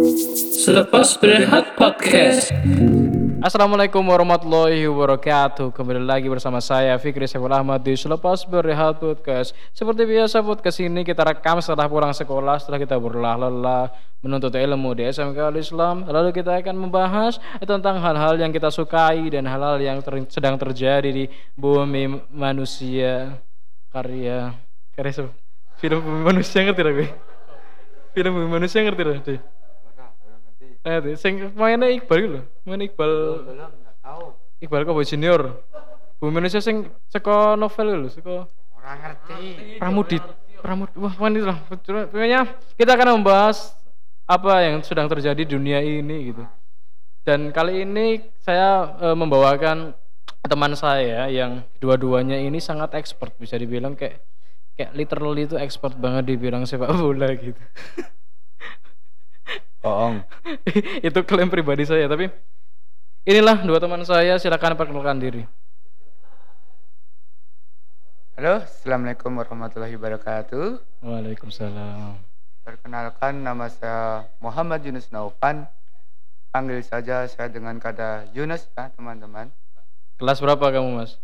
[0.00, 2.48] Selepas berehat podcast.
[3.44, 5.76] Assalamualaikum warahmatullahi wabarakatuh.
[5.76, 9.52] Kembali lagi bersama saya Fikri Saiful Ahmad di Selepas Berehat Podcast.
[9.76, 13.92] Seperti biasa podcast ini kita rekam setelah pulang sekolah Setelah kita berlelah-lelah
[14.24, 19.44] menuntut ilmu di SMK Al-Islam Lalu kita akan membahas tentang hal-hal yang kita sukai Dan
[19.44, 21.28] hal-hal yang ter- sedang terjadi di
[21.60, 23.36] bumi manusia.
[23.92, 24.56] Karya
[24.96, 25.28] Karya
[25.76, 27.08] Film bumi manusia ngerti gue
[28.16, 29.59] Film bumi manusia ngerti deh
[30.80, 32.44] Eh, tuh, sing mainnya Iqbal gitu loh.
[32.64, 33.12] Main Iqbal.
[34.64, 35.60] Iqbal kok junior.
[36.20, 38.44] Bumi Indonesia sing seko novel lho, seko
[38.76, 39.40] Orang ngerti.
[39.76, 40.24] Pramudit.
[40.60, 41.58] Pramud wah mana itu lah.
[42.12, 42.40] Pokoknya
[42.76, 43.72] kita akan membahas
[44.28, 46.44] apa yang sedang terjadi di dunia ini gitu.
[47.24, 49.96] Dan kali ini saya eh, membawakan
[50.44, 54.24] teman saya yang dua-duanya ini sangat expert bisa dibilang kayak
[54.76, 57.60] kayak literally itu expert banget dibilang sepak bola gitu.
[59.80, 60.20] Bohong.
[61.08, 62.28] itu klaim pribadi saya tapi
[63.24, 65.42] inilah dua teman saya silakan perkenalkan diri
[68.40, 70.80] Halo, Assalamualaikum warahmatullahi wabarakatuh.
[71.04, 72.16] Waalaikumsalam
[72.64, 75.68] Perkenalkan nama saya Muhammad Yunus Naufan.
[76.48, 79.52] Panggil saja saya dengan kata Yunus ya teman-teman.
[80.16, 81.20] kelas berapa kamu mas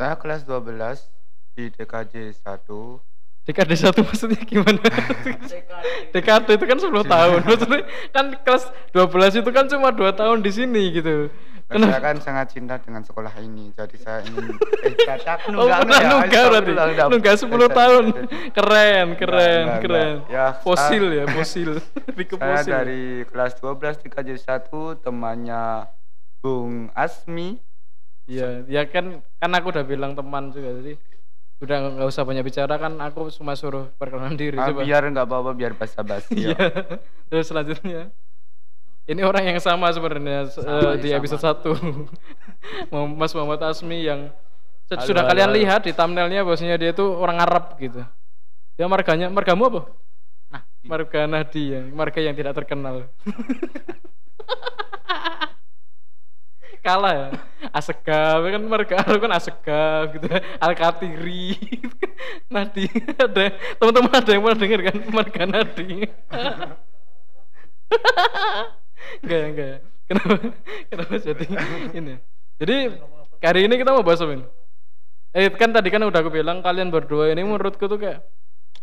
[0.00, 1.12] Saya kelas 12
[1.60, 2.40] di DKJ 1.
[3.50, 4.78] Dekade satu maksudnya gimana
[6.14, 7.82] dekade itu kan 10 tahun maksudnya
[8.14, 11.26] kan kelas 12 itu kan cuma dua tahun di sini gitu
[11.70, 13.70] Dan saya kan sangat cinta dengan sekolah ini.
[13.70, 14.58] Jadi saya ingin
[14.90, 16.72] eh cacat Oh, pernah nunggah berarti.
[17.06, 18.04] Nunggah 10 tahun.
[18.50, 20.14] Keren, keren, Enggak, keren.
[20.18, 20.34] enggak.
[20.34, 21.78] Ya, fosil ya, fosil.
[22.10, 22.70] Lebih ke Saya fosil.
[22.74, 24.30] dari kelas 12 DKJ
[24.66, 25.86] 1 temannya
[26.42, 27.62] Bung Asmi.
[28.26, 30.98] Iya, ya kan kan aku udah bilang teman juga jadi
[31.60, 34.80] udah nggak- usah banyak bicara kan aku cuma suruh perkenalan diri Ah, coba.
[34.80, 36.56] biar nggak apa-apa biar basa-basi Iya.
[36.56, 36.68] ya.
[37.26, 38.08] Terus selanjutnya
[39.04, 42.92] ini orang yang sama sebenarnya eh, di episode 1.
[43.18, 44.30] Mas Muhammad Asmi yang
[44.88, 45.58] Halo, sudah halo, kalian halo.
[45.58, 48.02] lihat di thumbnailnya bahwasanya dia itu orang Arab gitu.
[48.74, 49.80] Ya marganya, margamu apa?
[50.48, 53.06] Nah, Marga Nadia, marga yang tidak terkenal.
[56.80, 57.28] Kalah ya.
[57.76, 60.26] Asegaf kan Arab kan Asegaf gitu.
[60.60, 61.60] Al-Katiri.
[62.48, 62.88] Nadi
[63.24, 63.44] ada
[63.76, 65.90] teman-teman ada yang pernah dengar kan marga Nadi.
[69.20, 69.78] enggak ya, enggak ya.
[70.10, 70.34] Kenapa?
[70.90, 71.44] Kenapa jadi
[71.94, 72.14] ini?
[72.60, 72.76] Jadi
[73.40, 74.46] hari ini kita mau bahas apa ini?
[75.30, 78.26] Eh kan tadi kan udah aku bilang kalian berdua ini menurutku tuh kayak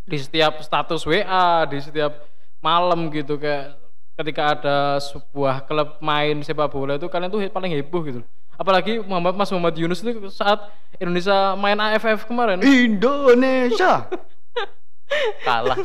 [0.08, 2.24] di setiap status WA, di setiap
[2.64, 3.76] malam gitu kayak
[4.18, 8.22] ketika ada sebuah klub main sepak bola itu kalian tuh paling heboh gitu.
[8.58, 14.10] Apalagi Muhammad Mas Muhammad Yunus itu saat Indonesia main AFF kemarin Indonesia.
[15.48, 15.78] kalah.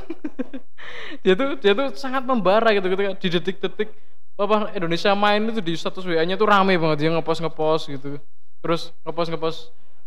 [1.21, 3.89] dia tuh dia tuh sangat membara gitu ketika di detik-detik
[4.41, 8.17] apa Indonesia main itu di status WA-nya tuh rame banget dia ngepost ngepost gitu.
[8.65, 9.59] Terus ngepost ngepost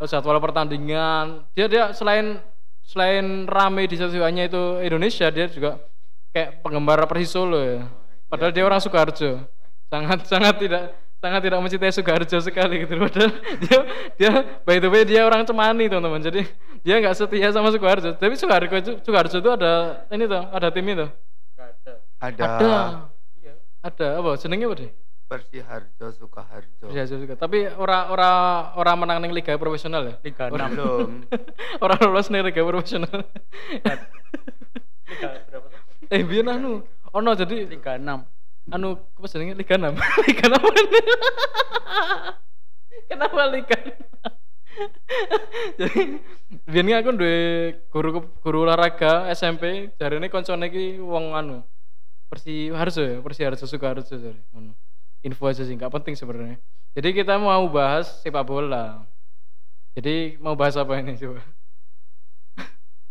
[0.02, 1.46] eh, jadwal pertandingan.
[1.54, 2.42] Dia dia selain
[2.82, 5.78] selain rame di status WA-nya itu Indonesia dia juga
[6.34, 7.86] kayak penggemar Persis Solo ya.
[8.36, 9.48] Padahal dia orang Sukoharjo.
[9.88, 10.92] Sangat sangat tidak
[11.24, 13.00] sangat tidak mencintai Sukoharjo sekali gitu.
[13.00, 13.32] Padahal
[13.64, 13.78] dia
[14.20, 14.32] dia
[14.68, 16.20] by the way dia orang Cemani teman-teman.
[16.20, 16.44] Jadi
[16.84, 18.20] dia nggak setia sama Sukoharjo.
[18.20, 21.08] Tapi Sukoharjo Sukoharjo itu ada ini tuh, ada tim itu.
[21.56, 22.76] Ada, Ada.
[23.86, 24.32] Ada apa?
[24.36, 24.92] Senengnya apa deh?
[25.26, 26.86] Persiharjo Sukaharjo.
[26.94, 27.34] Bisa juga.
[27.34, 28.30] Tapi ora ora
[28.78, 30.16] ora menang ning liga profesional ya.
[30.22, 31.26] Liga belum.
[31.84, 33.26] Orang lolos ning liga profesional.
[36.06, 38.76] eh biyen anu ono jadi Liga 6.
[38.76, 39.94] anu apa jenenge liga 6.
[40.26, 40.58] liga 6.
[43.10, 43.94] Kenapa liga 6?
[45.80, 46.20] Jadi
[46.68, 47.40] biyen aku duwe
[47.88, 51.64] guru guru olahraga SMP, jarene koncone iki wong anu
[52.28, 54.76] Persi Harjo ya, Persi Harjo Sukoharjo jare ngono.
[55.24, 56.58] Info aja sih, nggak penting sebenarnya.
[56.98, 59.06] Jadi kita mau bahas sepak bola.
[59.96, 61.42] Jadi mau bahas apa ini coba?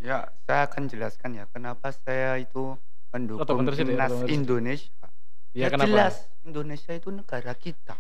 [0.05, 2.77] Ya, saya akan jelaskan ya kenapa saya itu
[3.15, 4.13] Bentar sih deh, timnas.
[4.27, 5.07] Indonesia.
[5.55, 5.87] Ya, kenapa?
[5.87, 7.95] jelas Indonesia itu negara kita.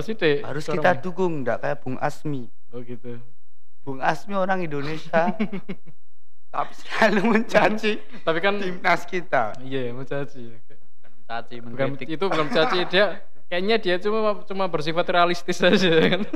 [0.00, 0.40] Sithik.
[0.46, 0.80] Harus suaramu.
[0.80, 2.48] kita dukung, enggak kayak Bung Asmi.
[2.72, 3.20] Oh gitu.
[3.84, 5.36] Bung Asmi orang Indonesia.
[6.56, 9.52] tapi selalu mencaci Tapi kan timnas kita.
[9.60, 10.56] iya mencaci.
[11.26, 12.16] Caci Bukan mengkritik.
[12.16, 13.20] itu bukan mencaci dia
[13.50, 16.22] kayaknya dia cuma cuma bersifat realistis aja kan.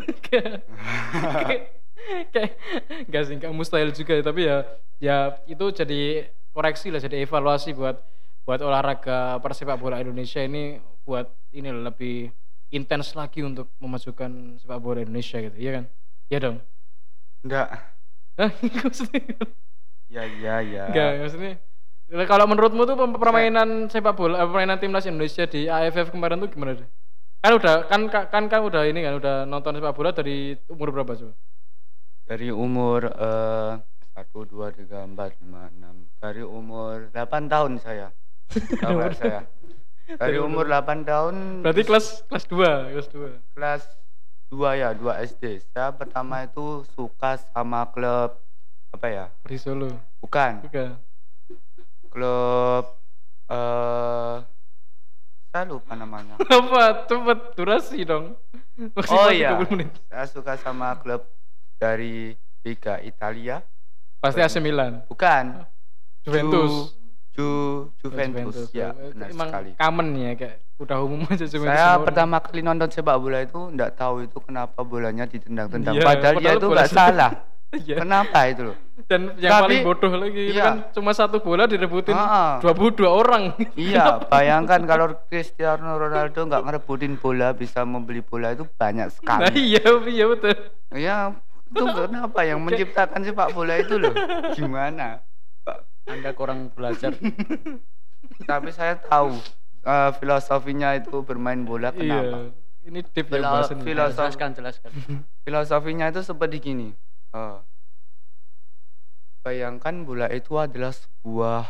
[2.34, 2.52] kayak
[3.06, 4.56] enggak sih enggak mustahil juga ya, tapi ya
[4.99, 5.16] ya
[5.46, 7.97] itu jadi koreksi lah jadi evaluasi buat
[8.44, 12.31] buat olahraga persepak bola Indonesia ini buat ini lebih
[12.70, 15.85] intens lagi untuk memajukan sepak bola Indonesia gitu iya kan
[16.31, 16.58] iya dong
[17.41, 17.69] Enggak.
[18.37, 18.50] Hah?
[18.85, 19.23] maksudnya
[20.11, 20.85] Ya ya ya.
[20.91, 21.55] enggak maksudnya
[22.26, 26.75] Kalau menurutmu tuh permainan sepak bola, eh, permainan timnas Indonesia di AFF kemarin tuh gimana
[26.75, 26.88] deh?
[27.38, 31.14] Kan udah kan kan kan udah ini kan udah nonton sepak bola dari umur berapa
[31.14, 31.32] coba?
[32.26, 33.73] Dari umur eh,
[34.14, 38.10] satu dua tiga empat lima enam dari umur 8 tahun saya.
[38.82, 39.46] Kabar saya.
[40.10, 43.54] Dari umur 8 tahun Berarti kelas kelas 2, kelas 2.
[43.54, 43.82] kelas
[44.50, 45.44] 2 ya, 2 SD.
[45.70, 48.34] Saya pertama itu suka sama klub
[48.90, 49.26] apa ya?
[49.54, 49.94] Solo.
[50.18, 50.98] Bukan, Juga.
[52.10, 52.84] klub
[53.50, 54.38] eh
[55.50, 56.38] saya lupa namanya.
[56.46, 57.10] Apa?
[57.10, 58.38] Cepet durasi dong.
[58.78, 59.58] Oh Maksimal iya.
[59.58, 59.90] 30 menit.
[60.06, 61.26] Saya suka sama klub
[61.82, 63.58] dari Liga Italia.
[64.20, 65.02] Pasti AC Milan.
[65.06, 65.64] Bukan.
[66.20, 66.94] Juventus.
[67.31, 67.49] Ju,
[67.96, 68.69] Juventus.
[68.70, 69.70] Ya, Itu benar emang sekali.
[69.75, 71.70] common ya kayak udah umum aja Juventus.
[71.70, 72.05] Saya semua orang.
[72.05, 75.94] pertama kali nonton sepak bola itu enggak tahu itu kenapa bolanya ditendang-tendang.
[75.94, 77.32] Iya, padahal, dia itu enggak salah.
[77.70, 78.02] Iya.
[78.02, 78.75] Kenapa itu loh?
[79.06, 80.64] Dan yang Tapi- paling bodoh lagi itu iya.
[80.66, 82.58] kan cuma satu bola direbutin Ah.
[82.58, 83.55] 22 orang.
[83.78, 89.55] Iya, bayangkan kalau Cristiano Ronaldo nggak ngerebutin bola bisa membeli bola itu banyak Nah sekali.
[89.70, 90.50] iya, iya betul.
[90.90, 91.16] Iya,
[91.70, 94.11] itu kenapa yang menciptakan sepak bola itu loh?
[94.52, 95.22] Gimana?
[96.05, 97.14] Anda kurang belajar.
[98.43, 99.38] Tapi saya tahu
[99.81, 102.50] eh, filosofinya itu bermain bola kenapa.
[102.50, 102.58] Iya.
[102.81, 103.84] Ini deep ya Filo- bahasannya.
[103.84, 104.90] filosofi- jelaskan, jelaskan.
[105.40, 106.88] Filosofinya itu seperti gini.
[107.31, 107.58] eh,
[109.40, 111.64] bayangkan bola itu adalah sebuah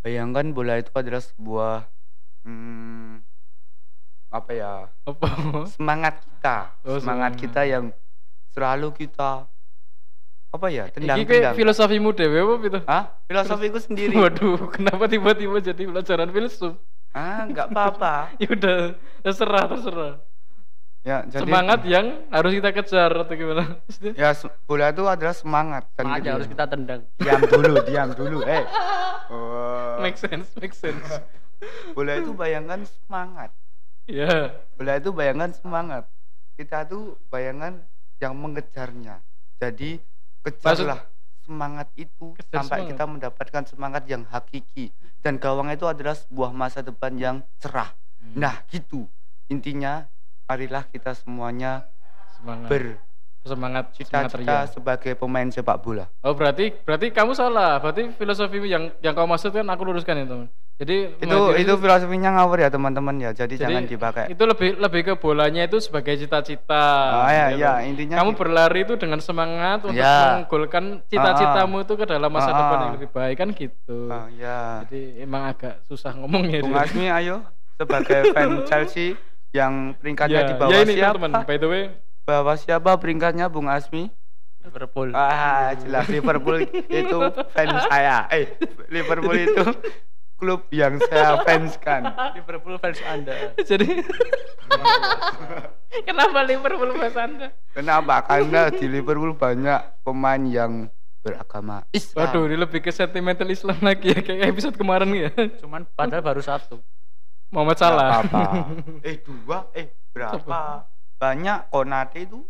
[0.00, 1.76] Bayangkan bola itu adalah sebuah
[2.42, 3.26] hmm,
[4.36, 4.72] apa ya?
[5.02, 5.28] Apa?
[5.68, 7.40] semangat kita, Oh, semangat semangat.
[7.40, 7.84] kita yang
[8.50, 9.48] selalu kita
[10.48, 10.88] apa ya?
[10.88, 11.54] Iki kayak Tendang-tendang.
[11.54, 12.80] filosofimu dewe apa itu?
[12.86, 13.04] Hah?
[13.26, 14.14] Filosofiku sendiri.
[14.22, 16.74] Waduh, kenapa tiba-tiba jadi pelajaran filsuf?
[17.12, 18.14] Ah, nggak apa-apa.
[18.40, 18.78] Ya udah,
[19.20, 20.14] terserah, terserah.
[21.06, 23.78] Ya, jadi Semangat yang harus kita kejar atau gimana?
[24.18, 24.34] Ya,
[24.66, 26.34] bola itu adalah semangat kan gitu.
[26.34, 27.06] harus kita tendang.
[27.14, 28.38] Diam dulu, diam dulu.
[28.42, 28.66] Eh.
[29.30, 29.94] Oh.
[30.02, 31.06] Make sense, make sense.
[31.94, 33.54] Bola itu bayangkan semangat.
[34.06, 36.06] Ya, Bola itu bayangkan semangat.
[36.54, 37.82] Kita tuh bayangkan
[38.22, 39.20] yang mengejarnya.
[39.58, 39.98] Jadi
[40.46, 41.02] kejarlah
[41.42, 42.90] semangat itu Kejar sampai semangat.
[42.94, 44.94] kita mendapatkan semangat yang hakiki.
[45.22, 47.90] Dan gawang itu adalah sebuah masa depan yang cerah.
[48.22, 48.38] Hmm.
[48.38, 49.10] Nah, gitu.
[49.50, 50.06] Intinya
[50.46, 51.86] marilah kita semuanya
[52.38, 52.70] semangat.
[52.70, 53.04] semangat,
[53.46, 54.70] semangat bercita-cita ria.
[54.70, 56.10] sebagai pemain sepak bola.
[56.26, 57.78] Oh berarti berarti kamu salah.
[57.78, 60.50] Berarti filosofi yang yang kau maksud kan aku luruskan ya teman.
[60.76, 63.30] Jadi Itu itu filosofinya ngawur ya teman-teman ya.
[63.32, 64.24] Jadi, jadi jangan dipakai.
[64.28, 66.84] Itu lebih lebih ke bolanya itu sebagai cita-cita.
[67.16, 67.60] Ah, ya, gitu.
[67.64, 68.40] ya, intinya kamu gitu.
[68.44, 70.36] berlari itu dengan semangat untuk Ya.
[70.36, 72.82] menggolkan cita-citamu itu ke dalam masa Ah, depan ah.
[72.82, 73.98] yang lebih baik kan gitu.
[74.12, 74.84] Ah, ya.
[74.84, 76.76] Jadi emang agak susah ngomongnya Bung.
[76.76, 77.40] Asmi ayo
[77.74, 79.16] sebagai fan Chelsea
[79.56, 81.16] yang peringkatnya Ya, di bawah ya ini siapa?
[81.16, 81.46] teman-teman.
[81.48, 81.84] By the way,
[82.22, 84.12] Bawah siapa peringkatnya Bung Asmi?
[84.60, 85.14] Liverpool.
[85.14, 87.18] Ah, jelas Liverpool itu
[87.54, 88.26] fans saya.
[88.28, 88.50] Eh,
[88.90, 89.62] Liverpool itu
[90.36, 92.06] klub yang saya fanskan.
[92.34, 93.56] Liverpool fans Anda.
[93.60, 93.88] jadi
[96.06, 97.48] kenapa Liverpool fans Anda?
[97.72, 98.14] Kenapa?
[98.22, 100.72] Karena di Liverpool banyak pemain yang
[101.20, 102.22] beragama Islam.
[102.22, 105.30] Waduh, ini lebih ke sentimental Islam lagi ya kayak episode kemarin ya.
[105.58, 106.78] Cuman padahal baru satu.
[107.46, 108.22] Muhammad Salah.
[108.22, 108.42] apa-apa.
[109.08, 110.86] eh dua, eh berapa?
[111.16, 112.42] Banyak Konate itu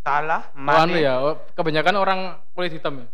[0.00, 1.04] salah, Oh, anu Mane.
[1.04, 3.08] ya, oh, kebanyakan orang kulit hitam ya.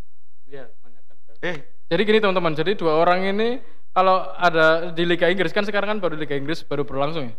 [0.47, 1.17] Iya, banyak kan.
[1.43, 3.59] Eh, Jadi gini teman-teman, jadi dua orang ini
[3.97, 7.35] kalau ada di Liga Inggris kan sekarang kan baru Liga Inggris baru berlangsung ya.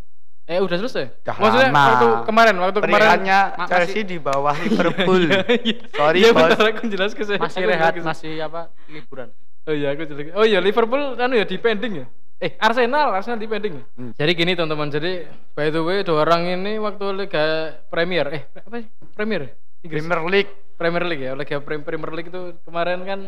[0.48, 1.12] Eh udah selesai.
[1.22, 1.84] Udah Maksudnya lama.
[1.84, 2.92] waktu kemarin, waktu kemarin.
[2.98, 5.22] peringkatnya Ma- Chelsea di bawah Liverpool.
[5.28, 6.40] Iya, Sorry, iya, bos.
[6.50, 7.36] bentar, aku jelas ke saya.
[7.38, 8.72] Masih rehat, masih apa?
[8.88, 9.28] Liburan.
[9.62, 10.32] Oh iya, aku jelas.
[10.32, 12.06] Oh iya, Liverpool anu ya di pending ya.
[12.38, 13.84] Eh, Arsenal, Arsenal di pending ya.
[13.94, 14.12] Hmm.
[14.14, 15.12] Jadi gini teman-teman, jadi
[15.52, 17.44] by the way dua orang ini waktu Liga
[17.86, 18.88] Premier, eh apa sih?
[19.12, 19.52] Premier?
[19.78, 20.00] Inggris.
[20.00, 20.52] Premier League.
[20.74, 23.20] Premier League ya, Liga Prem- Premier League itu kemarin kan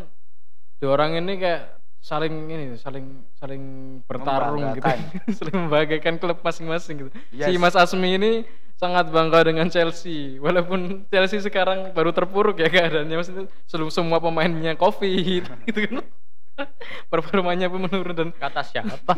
[0.79, 3.05] dua orang ini kayak saling ini saling
[3.37, 3.63] saling
[4.03, 4.89] bertarung gitu,
[5.37, 7.09] saling membanggakan klub masing-masing gitu.
[7.29, 7.55] Si Yes.
[7.55, 8.31] Mas Asmi ini
[8.73, 14.73] sangat bangga dengan Chelsea, walaupun Chelsea sekarang baru terpuruk ya keadaannya, maksudnya sebelum semua pemainnya
[14.73, 16.01] covid gitu kan,
[17.13, 19.13] performanya pun menurun dan Kata siapa?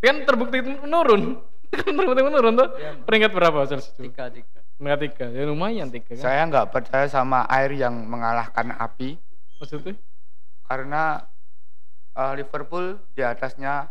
[0.00, 1.36] kan terbukti menurun,
[1.68, 2.68] kan terbukti menurun tuh.
[2.74, 2.90] Iya.
[3.04, 3.92] Peringkat berapa Chelsea?
[4.00, 4.58] tiga tiga.
[4.80, 6.24] Peringkat tiga, ya lumayan tiga kan.
[6.24, 9.20] Saya nggak percaya sama air yang mengalahkan api
[9.60, 9.92] Maksudnya?
[10.64, 11.28] karena
[12.12, 13.88] eh, Liverpool di atasnya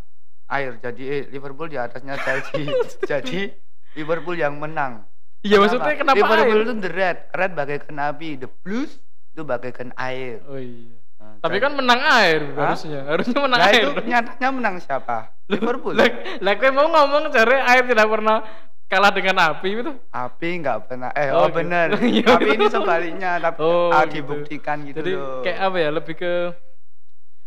[0.47, 0.77] air.
[0.77, 2.65] Jadi eh, Liverpool di atasnya Chelsea.
[3.11, 3.49] Jadi
[3.93, 5.03] Liverpool yang menang.
[5.41, 6.63] Iya maksudnya kenapa Liverpool air?
[6.63, 9.01] itu the red, red bagaikan api, the blues
[9.31, 10.37] itu bagaikan air.
[10.45, 10.95] Oh iya.
[11.17, 12.73] Nah, Tapi jadi- kan menang air Hah?
[12.73, 12.99] harusnya.
[13.05, 13.83] Harusnya menang Nah, air.
[13.83, 15.17] itu nyatanya menang siapa?
[15.51, 15.93] Liverpool.
[15.93, 16.07] Lah,
[16.39, 18.37] lah mau ngomong cari air tidak pernah
[18.85, 21.09] kalah dengan api itu Api nggak pernah.
[21.11, 21.57] Eh, Oh, oh, gitu.
[21.57, 21.87] bener.
[22.11, 22.27] Iya.
[22.27, 24.13] Tapi ini sebaliknya, tapi Oh, ah, gitu.
[24.19, 25.41] dibuktikan gitu jadi loh.
[25.41, 26.33] kayak apa ya lebih ke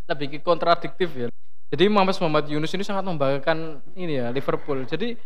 [0.08, 1.28] lebih kontradiktif ya.
[1.72, 4.84] Jadi Muhammad Muhammad Yunus ini sangat membanggakan ini ya Liverpool.
[4.86, 5.18] Jadi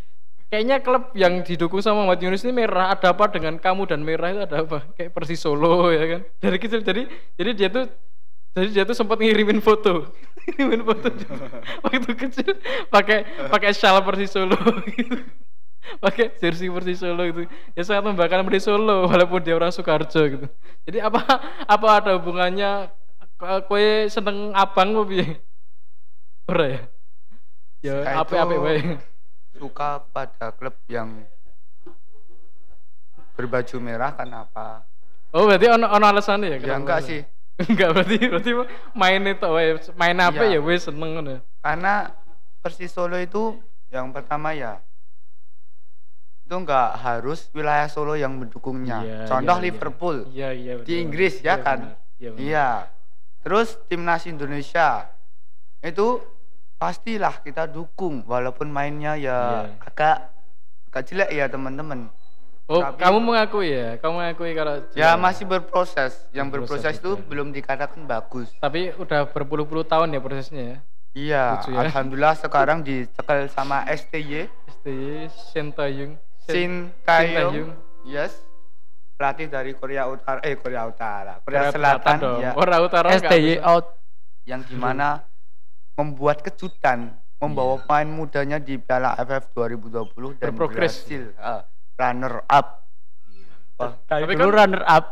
[0.48, 4.32] kayaknya klub yang didukung sama Muhammad Yunus ini merah ada apa dengan kamu dan merah
[4.32, 4.78] itu ada apa?
[4.96, 6.20] Kayak Persis Solo ya kan?
[6.40, 7.02] Dari kecil jadi
[7.36, 7.84] jadi dia tuh
[8.56, 10.08] jadi dia tuh sempat ngirimin foto.
[10.48, 11.08] Ngirimin foto
[11.84, 12.56] waktu kecil
[12.88, 14.56] pakai pakai shawl Persis Solo.
[14.88, 15.20] Gitu
[16.04, 17.42] pakai jersey Persis Solo gitu.
[17.72, 20.46] Ya sangat membanggakan Persis Solo walaupun dia orang Sukarjo gitu.
[20.88, 21.20] Jadi apa
[21.64, 22.92] apa ada hubungannya
[23.38, 25.26] K- kue seneng abang apa piye
[26.44, 26.80] ora ya
[27.78, 28.80] ya apa itu apa wae
[29.54, 31.26] Suka pada klub yang
[33.34, 34.82] berbaju merah kenapa?
[35.30, 37.22] oh berarti ono ono alasannya ya Ya enggak sih.
[37.70, 38.50] enggak berarti berarti
[38.92, 40.58] main itu wae main apa Iya.
[40.58, 42.10] ya wes seneng ngono Karena
[42.58, 43.54] Persis Solo itu
[43.88, 44.82] yang pertama ya
[46.42, 49.04] itu enggak harus wilayah Solo yang mendukungnya.
[49.04, 49.64] Iya, Contoh iya.
[49.64, 50.16] Liverpool.
[50.32, 51.02] iya iya Di betul.
[51.04, 51.78] Inggris ya Iya, kan?
[51.78, 51.94] benar.
[52.16, 52.42] iya benar.
[52.42, 52.68] Iya.
[53.40, 55.08] Terus timnas Indonesia
[55.78, 56.20] itu
[56.74, 59.82] pastilah kita dukung walaupun mainnya ya Iya.
[59.82, 60.16] agak
[60.88, 62.10] agak jelek ya teman-teman.
[62.66, 65.18] oh Tapi- kamu mengakui ya kamu mengakui kalau Ya jelek.
[65.18, 66.12] masih berproses.
[66.30, 67.26] Yang Berproses, berproses itu betul.
[67.26, 68.48] belum dikatakan bagus.
[68.58, 70.78] tapi udah berpuluh-puluh tahun ya prosesnya ya
[71.10, 71.78] Iya, Lucu ya.
[71.80, 75.26] alhamdulillah sekarang dicekel sama STY STY
[75.74, 76.92] Tae-yong.
[77.02, 77.72] Taeyong.
[78.04, 78.36] Yes.
[79.18, 82.38] Pelatih dari Korea Utara eh Korea Utara, Korea Korea, Selatan, dong.
[82.38, 82.52] ya.
[82.54, 83.98] Korea Utara STY out.
[84.46, 85.26] yang di mana
[85.92, 91.02] membuat kejutan membawa pemain mudanya di Piala AFF 2020 dan Berprogres.
[91.02, 92.86] berhasil ah, runner up.
[93.74, 95.04] Wah, Tapi dulu kan- runner up.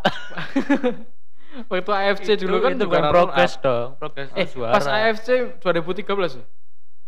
[1.70, 3.14] waktu AFC dulu kan itu juga kan up.
[3.58, 3.88] dong.
[3.96, 4.72] Progress Eh, juara.
[4.72, 6.44] pas AFC 2013 ya?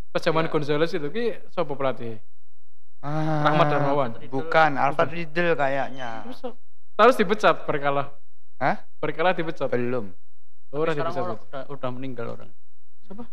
[0.08, 0.50] Pas zaman Iya.
[0.50, 2.18] Gonzales itu ki siapa pelatih?
[3.00, 4.10] ah, Rahmat Darmawan.
[4.26, 6.26] Bukan, Alfred Riedel kayaknya.
[6.26, 6.42] Terus
[6.98, 8.10] terus dipecat berkala.
[8.58, 8.82] Hah?
[8.98, 9.70] Berkala dipecat.
[9.70, 10.10] Belum.
[10.68, 11.24] Oh, udah Sekarang dipecat.
[11.24, 12.50] orang udah, udah meninggal orang.
[13.00, 13.24] Siapa?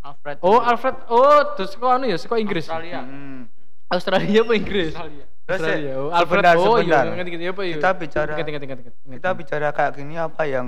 [0.00, 0.36] Alfred.
[0.40, 0.58] Oh.
[0.58, 0.96] Alfred.
[1.08, 2.16] Oh, terus kok anu ya?
[2.16, 2.64] Kok Inggris?
[2.64, 3.00] Australia.
[3.00, 3.46] Hmm.
[3.86, 4.90] Australia apa Inggris?
[4.90, 5.24] Australia.
[5.44, 5.90] Australia.
[5.90, 6.40] eh, Oh, Alfred.
[6.40, 7.04] sebentar, oh, iya, sebentar.
[7.12, 7.74] ngerti ngerti apa iya.
[7.76, 8.94] Kita bicara- Ingat, ingat, ingat, ingat.
[9.12, 10.66] Kita bicara kayak gini apa yang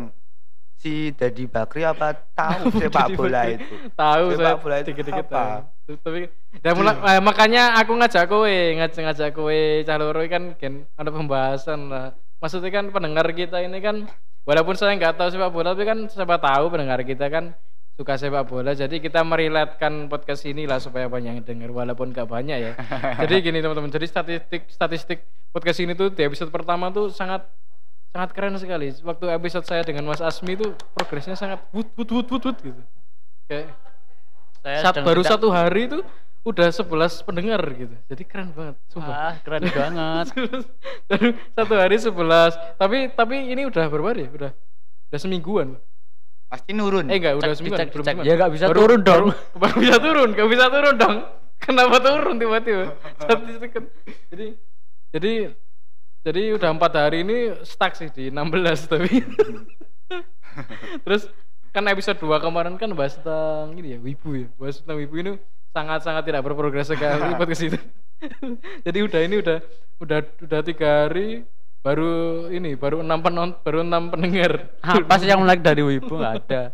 [0.76, 3.74] si Dedi Bakri apa tahu sepak bola itu?
[3.94, 5.64] tahu Sepak saya bola itu dikit-dikit apa?
[5.64, 5.94] tahu.
[5.96, 6.20] tapi
[6.58, 11.08] dan mulai eh, makanya aku ngajak kowe ngajak ngajak kowe cah loro kan kan ada
[11.08, 12.12] pembahasan lah
[12.44, 14.04] maksudnya kan pendengar kita ini kan
[14.44, 17.56] walaupun saya nggak tahu sepak bola tapi kan siapa tahu pendengar kita kan
[17.94, 18.74] suka sepak bola.
[18.74, 22.72] Jadi kita meriletkan podcast ini lah supaya banyak yang dengar walaupun nggak banyak ya.
[23.22, 27.46] Jadi gini teman-teman jadi statistik statistik podcast ini tuh di episode pertama tuh sangat
[28.10, 28.90] sangat keren sekali.
[28.98, 32.82] Waktu episode saya dengan Mas Asmi itu progresnya sangat wut wut wut wut, wut gitu.
[33.46, 33.72] Kayak
[34.58, 35.98] Saya saat baru tidak- satu hari itu
[36.44, 36.84] udah 11
[37.24, 40.26] pendengar gitu jadi keren banget sumpah Ah, keren banget.
[41.06, 42.12] baru satu hari 11
[42.76, 44.30] tapi tapi ini udah berapa hari ya?
[44.30, 44.50] udah
[45.08, 45.80] udah semingguan
[46.44, 47.08] Pasti nurun.
[47.08, 48.14] eh enggak udah Cek, semingguan dicek, belum dicek.
[48.14, 48.28] semingguan.
[48.28, 49.24] Ya nggak bisa Baru- turun dong.
[49.24, 51.16] baru, baru bisa turun nggak bisa turun dong
[51.64, 52.84] kenapa turun tiba-tiba
[53.18, 53.84] kan
[54.28, 54.46] jadi
[55.10, 55.32] jadi
[56.20, 58.44] jadi udah empat hari ini stuck sih di 16
[58.86, 59.12] tapi
[61.04, 61.26] terus
[61.70, 65.32] kan episode 2 kemarin kan bahas tentang ini ya wibu ya bahas tentang wibu ini
[65.74, 67.78] sangat-sangat tidak berprogres sekali podcast itu
[68.86, 69.58] jadi udah ini udah
[70.00, 71.42] udah udah tiga hari
[71.84, 72.12] baru
[72.48, 76.72] ini baru enam penonton baru enam pendengar Apa sih yang menarik dari Wibu nggak ada.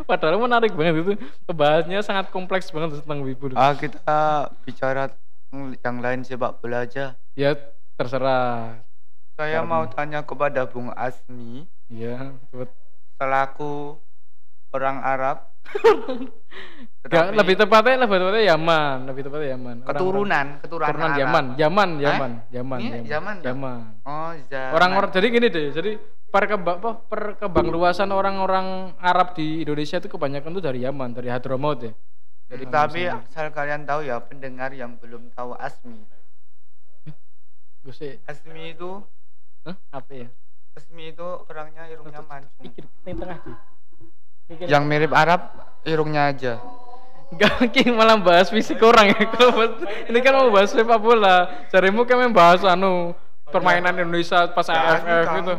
[0.00, 1.12] Padahal menarik banget itu.
[1.44, 3.52] Pembahasannya sangat kompleks banget tentang wibu.
[3.52, 5.12] Ah, kita bicara
[5.52, 7.12] yang lain sepak bola aja.
[7.36, 7.52] Ya
[8.00, 8.80] terserah.
[9.36, 12.72] Saya Karena- mau tanya kepada Bung Asmi Ya, betul.
[13.20, 14.00] selaku
[14.72, 15.49] orang Arab.
[17.00, 19.76] Gak, tetapi lebih tepatnya lebih tepatnya Yaman, lebih tepatnya Yaman.
[19.88, 21.10] Keturunan, keturunan, keturunan.
[21.16, 22.02] Yaman, Yaman, Hah?
[22.04, 23.36] Yaman, Yaman, Iya, Yaman.
[23.40, 23.80] Yaman.
[24.04, 24.72] Oh, zaman.
[24.76, 25.92] Orang-orang jadi gini deh, jadi
[26.30, 31.80] perkembang apa perkembang luasan orang-orang Arab di Indonesia itu kebanyakan tuh dari Yaman, dari Hadramaut
[31.82, 31.92] ya.
[32.50, 36.02] Dari Hmm, tapi asal kalian tahu ya pendengar yang belum tahu Asmi.
[37.80, 39.00] Gue sih, Asmi itu
[39.64, 39.76] Hah?
[39.94, 40.28] apa ya?
[40.76, 42.60] Asmi itu orangnya irungnya mancung.
[42.60, 43.56] Pikir tengah sih.
[44.50, 44.66] Pikir.
[44.66, 45.40] Yang mirip Arab
[45.86, 46.58] irungnya aja.
[47.30, 49.22] Gak King malah bahas fisik orang ya.
[49.30, 49.78] Kalau bahas-
[50.10, 51.46] ini kan mau bahas sepak bola.
[51.70, 53.14] Jarimu kan membahas anu
[53.46, 55.54] permainan Indonesia pas AFF itu.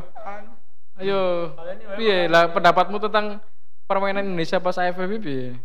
[1.00, 1.56] Ayo,
[1.96, 3.40] piye lah pendapatmu tentang
[3.88, 5.56] permainan Indonesia pas AFF piye?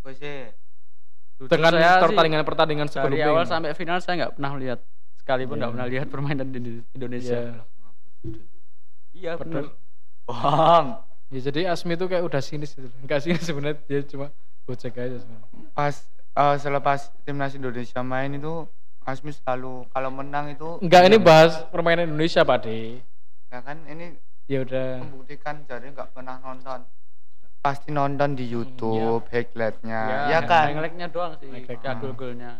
[0.00, 0.48] Gue sih
[1.34, 4.78] Jujur Dengan saya sih, pertandingan-pertandingan dari awal sampai final saya nggak pernah lihat
[5.18, 5.74] sekalipun nggak Iya.
[5.74, 6.60] pernah lihat permainan di
[6.94, 7.38] Indonesia.
[8.22, 8.42] Iya.
[9.10, 9.74] Iya Padahal-
[10.24, 10.86] bohong.
[11.34, 12.86] Ya jadi Asmi itu kayak udah sinis gitu.
[13.02, 14.30] Enggak sinis sebenarnya dia cuma
[14.64, 15.50] gocek aja sebenarnya.
[15.74, 15.94] Pas
[16.32, 18.70] eh, selepas timnas Indonesia main itu
[19.02, 23.02] Asmi selalu kalau menang itu Enggak ini bahas permainan Indonesia Pak De.
[23.50, 24.14] ya kan ini
[24.44, 25.00] Ya udah.
[25.00, 26.84] membuktikan jadi nggak pernah nonton
[27.58, 32.52] pasti nonton di YouTube highlightnya ya, kan highlight-nya doang sih kayak gol-golnya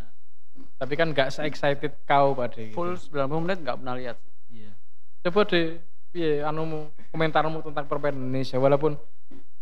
[0.75, 2.65] Tapi kan nggak se-excited kau Pak De.
[2.73, 4.17] full 90 menit nggak pernah lihat
[4.49, 4.73] Iya.
[5.21, 5.77] Coba deh,
[6.15, 8.63] piye anumu komentarmu tentang permainan Indonesia.
[8.63, 8.95] Walaupun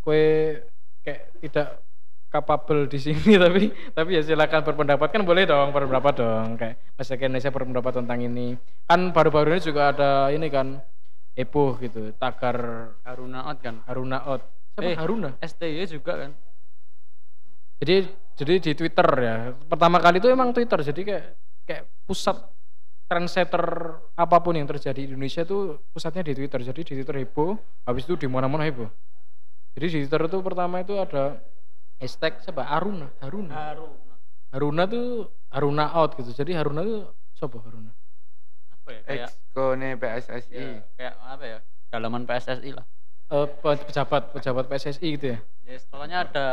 [0.05, 0.61] kue
[1.01, 1.81] kayak tidak
[2.29, 5.09] capable di sini tapi tapi ya silakan berpendapat.
[5.09, 6.61] Kan boleh dong berpendapat dong.
[6.61, 8.47] Kayak masyarakat Indonesia berpendapat tentang ini.
[8.85, 10.77] Kan baru-baru ini juga ada ini kan
[11.33, 13.81] heboh gitu tagar Haruna Out kan?
[13.89, 14.45] Haruna out
[14.77, 14.93] siapa?
[14.93, 14.97] Eh.
[15.01, 15.31] Haruna?
[15.41, 16.31] STY juga kan?
[17.81, 17.97] Jadi
[18.37, 19.37] jadi di Twitter ya.
[19.57, 21.25] Pertama kali itu emang Twitter jadi kayak
[21.65, 22.37] kayak pusat
[23.13, 23.65] trendsetter
[24.17, 26.65] apa pun yang terjadi di Indonesia itu pusatnya di Twitter.
[26.65, 28.89] Jadi di Twitter heboh habis itu di mana-mana heboh.
[29.77, 31.37] Jadi di Twitter itu pertama itu ada
[32.01, 32.65] hashtag siapa?
[32.65, 33.13] Haruna.
[33.21, 33.53] Haruna.
[33.53, 34.15] Haruna.
[34.49, 36.33] Haruna tuh Haruna out gitu.
[36.33, 37.93] Jadi Haruna tuh siapa Haruna?
[38.73, 39.01] Apa ya?
[39.05, 39.31] Kayak
[39.77, 41.59] nih PSSI ya, kayak apa ya?
[41.93, 42.87] Dalaman PSSI lah.
[43.29, 45.39] Eh, pe- pejabat pejabat PSSI gitu ya?
[45.69, 46.47] Ya soalnya ada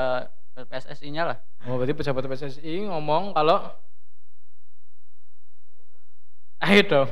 [0.60, 1.38] PSSI-nya lah.
[1.64, 3.72] Oh berarti pejabat PSSI ngomong kalau
[6.60, 7.10] Ayo dong.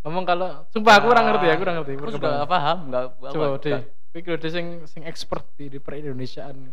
[0.00, 2.34] Ngomong kalau sumpah aku kurang ngerti ya aku kurang ngerti aku Kurang juga paham.
[2.34, 3.82] nggak paham nggak apa- coba deh.
[4.10, 6.72] Kira deh sing sing expert di, di per-Indonesiaan ya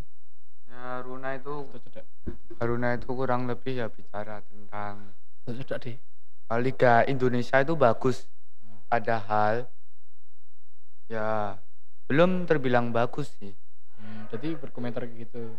[0.98, 1.54] Haruna itu
[2.58, 5.12] Haruna itu kurang lebih ya bicara tentang
[5.44, 5.98] coba deh
[6.58, 8.24] Liga Indonesia itu bagus.
[8.88, 9.68] Padahal
[11.06, 11.60] ya
[12.08, 13.52] belum terbilang bagus sih.
[13.98, 15.52] Hmm, jadi berkomentar kayak gitu.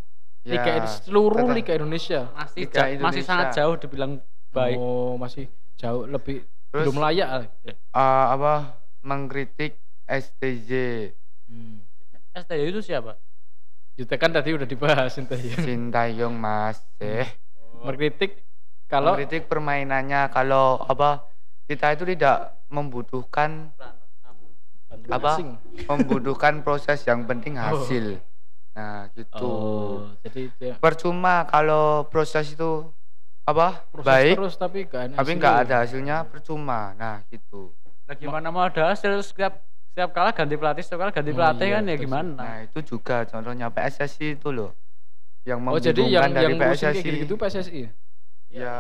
[0.43, 2.21] Ya, Liga Indonesia- seluruh kata- Liga Indonesia.
[2.33, 3.29] masih Liga ja- masih Indonesia.
[3.29, 4.13] sangat jauh dibilang
[4.51, 4.79] baik.
[4.79, 5.45] Oh masih
[5.79, 7.29] jauh lebih Terus- belum layak
[7.65, 7.73] ya.
[7.95, 8.53] uh, apa
[9.01, 10.71] mengkritik STJ
[11.49, 11.79] hmm.
[12.35, 13.17] STY itu siapa
[13.95, 17.27] Itu kan tadi udah dibahas ya Sintayong Mas eh
[17.79, 18.43] mengkritik
[18.87, 21.25] kalau mengkritik permainannya kalau apa
[21.67, 23.71] kita itu tidak membutuhkan
[25.09, 25.31] apa?
[25.35, 25.57] asing.
[25.91, 27.81] membutuhkan proses yang penting Oh.
[27.81, 28.19] hasil
[28.73, 32.87] nah gitu oh jadi dia percuma kalau proses itu
[33.49, 33.67] apa?
[33.89, 34.35] Proses baik.
[34.37, 36.93] terus tapi gak ada tapi nggak ada hasilnya percuma.
[36.93, 37.73] Nah gitu.
[38.05, 39.21] Nah, gimana mau ada hasil?
[39.25, 42.33] Setiap setiap kalah ganti pelatih setiap kalah ganti Oh, pelatih iya, kan ya gimana?
[42.39, 44.71] Nah itu juga contohnya PSSI itu loh
[45.49, 47.91] yang oh jadi yang dari yang ngurusin kayak PSSI gitu PSSI ya?
[48.53, 48.77] ya.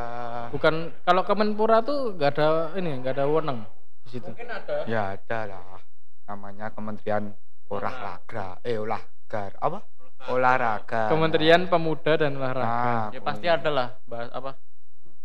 [0.53, 3.65] Bukan kalau Kemenpora tuh nggak ada ini nggak ada wewenang
[4.05, 4.31] di situ.
[4.31, 4.77] Mungkin ada.
[4.85, 5.81] Ya ada lah.
[6.29, 7.33] Namanya Kementerian
[7.73, 8.61] Olahraga.
[8.63, 9.81] Eh olahraga apa?
[10.29, 11.09] Olahraga.
[11.09, 12.69] Kementerian Pemuda dan Olahraga.
[12.69, 14.55] Nah, ya pasti ada lah bahas apa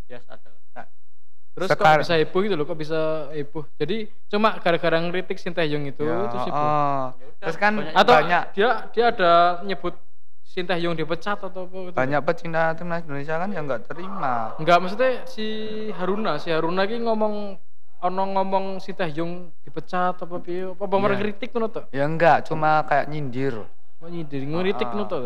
[0.08, 0.86] yes ada lah.
[1.54, 3.00] terus Sekar- kok bisa heboh gitu loh kok bisa
[3.32, 7.06] heboh jadi cuma gara-gara ngeritik Sintayong itu ya, terus heboh oh.
[7.14, 9.94] Ya terus kan banyak- atau banyak dia dia ada nyebut
[10.44, 15.12] Sintayong dipecat atau apa gitu banyak pecinta timnas Indonesia kan yang nggak terima Enggak, maksudnya
[15.26, 15.48] si
[15.92, 17.58] Haruna, si Haruna ki ngomong
[18.00, 20.68] ono ngomong si Taehyung dipecat apa piye?
[20.68, 20.92] Apa Iya.
[20.92, 21.10] yeah.
[21.10, 21.82] ngeritik ngono to?
[21.90, 23.64] ya enggak cuma kayak nyindir
[23.98, 24.92] Mau nyindir ngeritik Ah.
[24.92, 25.18] ngono to.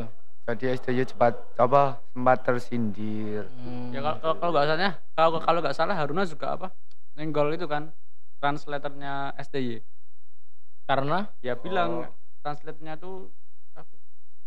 [0.48, 3.92] Jadi STY cepat apa sempat tersindir Hmm.
[3.92, 6.68] ya kalau kalau- kalau nggak kalau kalau nggak salah Haruna juga apa
[7.20, 7.92] nenggol itu kan
[8.40, 9.84] translatornya STY
[10.88, 12.08] karena ya bilang
[12.40, 13.28] translate-nya tuh
[13.76, 13.92] apa,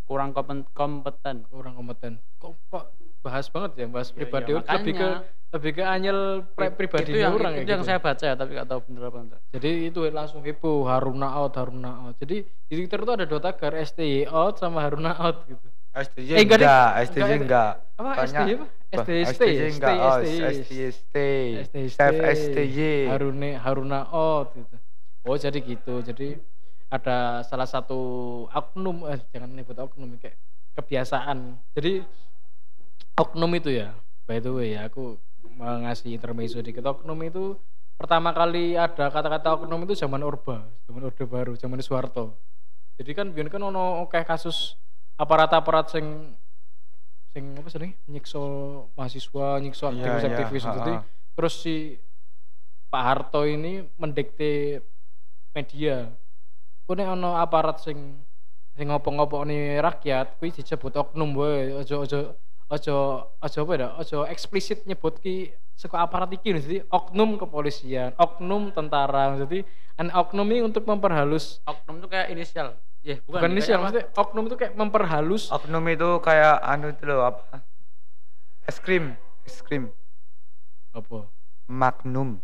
[0.09, 0.33] kurang
[0.73, 2.17] kompeten kurang kompeten.
[2.41, 2.85] Kok kok
[3.21, 5.21] bahas banget ya, bahas Ya, pribadi ya, lebih ke makanya.
[5.53, 6.19] lebih ke anyel
[6.57, 7.89] It- pribadi itu yang, orang itu ya yang gitu.
[7.93, 11.53] saya baca ya tapi nggak tahu bener apa enggak Jadi itu langsung heboh Haruna out,
[11.53, 12.15] Haruna out.
[12.17, 15.67] Jadi di Twitter itu ada dua tagar STY out sama Haruna out gitu.
[15.91, 18.65] STY Eh, enggak enggak STY Enggak, Apa Banyak- STY apa?
[18.91, 19.97] Oh, stay STY
[20.63, 21.41] Chef stay.
[22.33, 24.75] STY Harune Haruna out gitu.
[25.23, 25.99] Oh jadi gitu.
[26.01, 26.39] Jadi
[26.87, 27.99] ada salah satu
[28.47, 30.35] oknum eh, jangan nyebut oknum kayak
[30.73, 31.55] kebiasaan.
[31.71, 32.03] Jadi
[33.15, 33.91] oknum itu ya.
[34.23, 35.19] By the way ya aku
[35.57, 36.83] ngasih intermezzo dikit.
[36.83, 37.55] Oknum itu
[37.95, 42.35] pertama kali ada kata-kata oknum itu zaman Orba, zaman Orde Baru, zaman Soeharto.
[42.95, 44.75] Jadi kan biar kan ono kayak kasus
[45.21, 46.33] aparat-aparat sing
[47.31, 48.41] sing apa sih nyiksa
[48.97, 51.07] mahasiswa, nyiksa Iya, aktivis-aktivis iya, Jadi ha-ha.
[51.37, 51.95] terus si
[52.91, 54.83] Pak Harto ini mendikte
[55.55, 56.11] media.
[56.83, 58.19] Ku nek ono aparat sing
[58.75, 62.19] sing ngopo-ngopo nih rakyat kuwi disebut oknum wae ojo ojo
[62.67, 62.97] ojo
[63.31, 63.89] ojo apa ya?
[63.95, 69.39] Ojo eksplisit nyebut ki saka aparat iki jadi oknum kepolisian oknum tentara.
[69.39, 69.63] Jadi
[69.95, 73.81] an oknum ini untuk memperhalus oknum itu kayak inisial ya bukan, bukan ini sih apa?
[73.81, 75.43] maksudnya oknum itu kayak memperhalus.
[75.49, 77.65] Oknum itu kayak anu itu loh apa?
[78.69, 79.89] Es krim es krim.
[80.93, 81.25] Apa?
[81.65, 82.37] Magnum.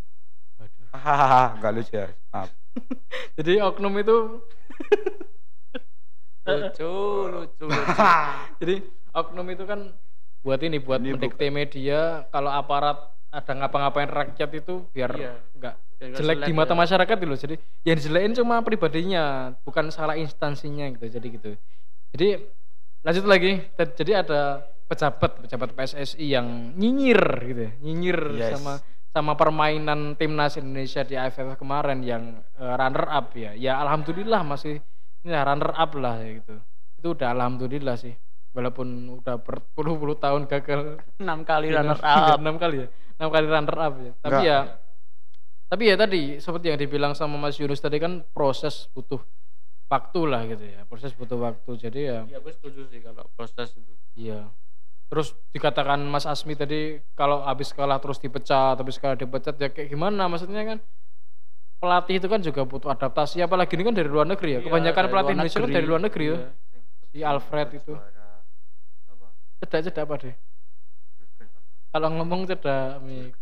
[0.96, 2.08] Hahaha nggak lucu ya?
[2.34, 2.50] Maaf.
[3.38, 4.18] Jadi oknum itu
[6.48, 6.94] lucu
[7.28, 7.94] lucu lucu.
[8.64, 8.76] Jadi
[9.14, 9.80] oknum itu kan
[10.42, 15.34] buat ini buat Ini mendikte media kalau aparat ada ngapa-ngapain rakyat itu biar Iya.
[15.36, 16.80] nggak Biar nggak jelek di mata ya.
[16.80, 17.40] masyarakat gitu loh.
[17.40, 21.10] Jadi yang dijelekin cuma pribadinya, bukan salah instansinya gitu.
[21.10, 21.50] Jadi gitu.
[22.14, 22.28] Jadi
[23.02, 23.52] lanjut lagi.
[23.74, 27.72] Jadi ada pejabat pejabat PSSI yang nyinyir gitu, ya.
[27.84, 28.56] nyinyir Yes.
[28.56, 28.74] sama
[29.12, 32.24] sama permainan timnas Indonesia di AFF kemarin yang
[32.56, 33.58] eh, runner up ya.
[33.58, 34.78] Ya alhamdulillah masih
[35.26, 36.56] ini lah, runner up lah ya gitu.
[37.02, 38.14] Itu udah alhamdulillah sih.
[38.54, 38.88] Walaupun
[39.22, 43.78] udah berpuluh-puluh tahun gagal enam kali Iya, runner up enam kali ya enam kali runner
[43.78, 44.46] up ya tapi Enggak.
[44.50, 44.58] ya
[45.68, 49.20] tapi ya tadi seperti yang dibilang sama Mas Yunus tadi kan proses butuh
[49.88, 50.84] waktu lah gitu ya.
[50.88, 51.72] Proses butuh waktu.
[51.76, 53.94] Jadi ya ya gue setuju sih kalau proses itu.
[54.16, 54.48] Iya.
[55.08, 59.92] Terus dikatakan Mas Asmi tadi kalau habis kalah terus dipecat habis kalah dipecat ya kayak
[59.92, 60.28] gimana?
[60.32, 60.80] Maksudnya kan
[61.78, 63.44] pelatih itu kan juga butuh adaptasi.
[63.44, 64.60] Apalagi ini kan dari luar negeri ya.
[64.60, 66.36] Iya, kebanyakan dari pelatih Indonesia kan dari luar negeri ya.
[66.36, 66.50] Iya.
[67.08, 67.94] si Alfred itu.
[69.64, 70.36] Cedak cedak apa deh
[71.98, 73.34] kalau ngomong cedak Mi.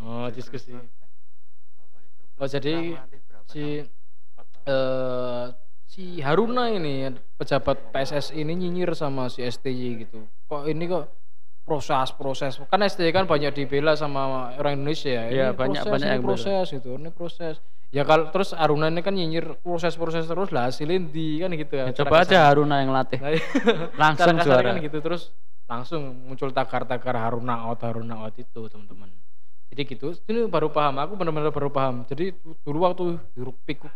[0.00, 0.72] Oh, diskusi.
[2.40, 2.96] Oh, jadi
[3.52, 3.84] si
[4.64, 5.46] eh
[5.90, 10.24] si Haruna ini pejabat PSSI ini nyinyir sama si STY gitu.
[10.48, 11.12] Kok ini kok
[11.68, 15.24] proses-proses kan STY kan banyak dibela sama orang Indonesia ya.
[15.28, 16.30] Iya, banyak- proses, banyak ini yang bela.
[16.32, 17.54] proses itu, ini proses.
[17.90, 21.90] Ya kalau terus Haruna ini kan nyinyir proses-proses terus lah hasilin di kan gitu ya.
[21.90, 23.42] Ya, coba aja Haruna yang latih iya.
[24.02, 25.34] langsung juara kan gitu terus
[25.66, 29.10] langsung muncul tagar-tagar Haruna out Haruna out itu teman-teman
[29.70, 30.18] jadi gitu.
[30.26, 30.98] Ini baru paham.
[30.98, 32.02] Aku benar-benar baru paham.
[32.10, 33.04] Jadi du- dulu waktu
[33.38, 33.92] hiruk pikuk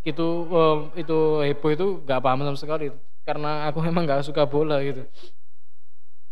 [0.00, 2.88] itu em, itu heboh itu nggak paham sama sekali.
[3.28, 5.04] Karena aku memang nggak suka bola gitu.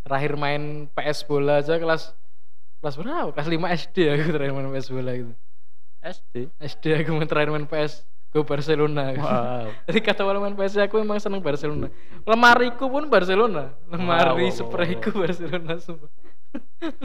[0.09, 2.17] Terakhir main PS bola aja kelas
[2.81, 3.29] kelas berapa?
[3.37, 5.33] Kelas 5 SD aku terakhir main PS bola gitu.
[6.01, 9.13] SD SD aku main terakhir main PS go Barcelona.
[9.13, 9.69] Wow.
[9.93, 11.93] Jadi kata orang main PS aku emang seneng Barcelona.
[12.25, 13.77] Lemariku pun Barcelona.
[13.93, 16.09] Lemari Wow, wow, sprayku Barcelona sumpah.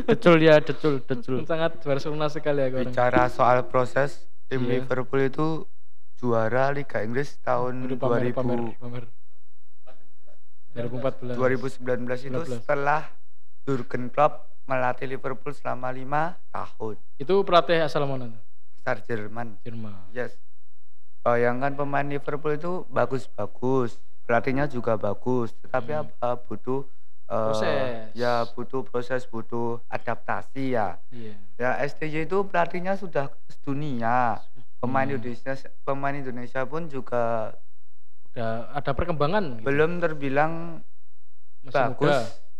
[0.05, 2.89] Decul ya decul decul Sangat Barcelona sekali aku orang.
[2.89, 4.79] Bicara soal proses tim Iya.
[4.79, 5.47] Liverpool itu
[6.15, 9.03] juara Liga Inggris tahun Aduh, pamer, 2000 pamer, pamer.
[10.73, 11.37] 2014.
[11.37, 11.85] 2019
[12.23, 12.49] itu 19.
[12.57, 13.01] setelah
[13.63, 16.97] Jurgen Klopp melatih Liverpool selama lima tahun.
[17.15, 18.31] Itu pelatih asal mana?
[18.73, 19.59] Besar Jerman.
[19.61, 19.93] Jerman.
[20.09, 20.33] Yes.
[21.21, 26.03] Bayangkan pemain Liverpool itu bagus-bagus, pelatihnya juga bagus, tetapi Hmm.
[26.05, 26.83] apa butuh
[27.33, 28.13] Proses.
[28.13, 30.99] ya butuh proses, butuh adaptasi ya.
[31.09, 31.33] Iya.
[31.55, 33.27] Ya STJ itu pelatihnya sudah
[33.61, 34.37] dunia.
[34.77, 35.15] Pemain Hmm.
[35.15, 37.55] Indonesia pemain Indonesia pun juga
[38.29, 39.43] Udah ada perkembangan.
[39.55, 39.63] gitu.
[39.63, 40.83] belum terbilang
[41.61, 42.19] Masih bagus, muda.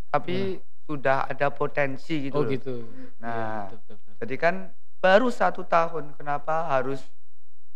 [0.10, 0.38] tapi
[0.84, 2.34] sudah ada potensi gitu.
[2.34, 2.50] Oh loh.
[2.50, 2.76] gitu.
[3.18, 4.14] Nah, Iya, betul, betul, betul.
[4.20, 4.56] Jadi kan
[4.98, 7.04] baru satu tahun, kenapa harus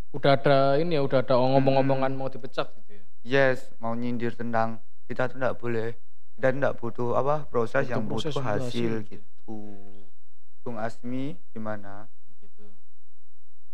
[0.10, 3.04] Udah ada ini ya, udah ada ngomong-ngomongan mau dipecat gitu ya.
[3.22, 5.92] yes mau nyindir tentang kita tuh nggak boleh
[6.38, 9.10] tuh nggak butuh apa proses Butuh yang proses, butuh hasil, hasil.
[9.10, 9.58] gitu.
[10.62, 12.06] Bung Asmi gimana?
[12.38, 12.66] Gitu.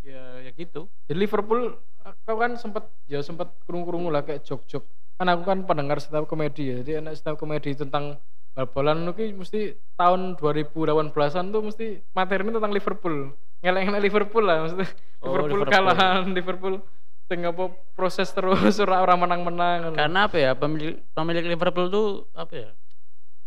[0.04, 1.76] ya ya gitu Di Liverpool
[2.24, 4.84] kau kan sempat ya sempat kerungu-kerungu lah kayak jok-jok.
[5.16, 6.76] Kan aku kan pendengar stand up komedi ya.
[6.84, 8.20] Jadi anak stand up komedi tentang
[8.54, 9.62] bal-balan itu mesti
[9.96, 13.16] tahun 2018-an tuh mesti materinya tentang Liverpool.
[13.64, 14.90] Ngelek-ngelek Liverpool lah maksudnya.
[15.24, 15.72] Oh, Liverpool, Liverpool.
[15.72, 16.76] kalahan Liverpool
[17.24, 19.94] sing apa proses terus ora ora menang-menang.
[19.94, 22.70] karena apa ya pemilik pemilik Liverpool tuh apa ya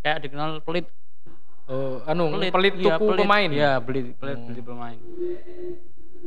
[0.01, 0.87] kayak dikenal pelit
[1.67, 3.49] oh, anu pelit, iya, tuku pemain.
[3.49, 4.49] ya beli pelit Hmm.
[4.49, 4.99] beli pemain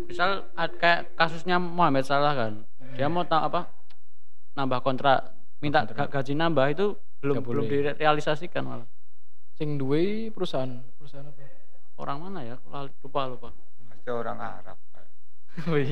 [0.01, 2.53] misal kayak kasusnya Mohamed Salah kan
[2.93, 3.61] dia mau tahu apa
[4.53, 6.07] nambah kontrak minta Kontrak.
[6.07, 6.85] ga- gaji nambah itu
[7.19, 7.93] belum Nggak belum boleh.
[7.93, 8.87] direalisasikan malah
[9.53, 11.43] Sing duwe perusahaan, perusahaan apa?
[11.97, 12.55] orang mana ya
[13.03, 13.49] lupa lupa
[13.91, 14.77] Pasti orang Arab.
[15.71, 15.91] Wih.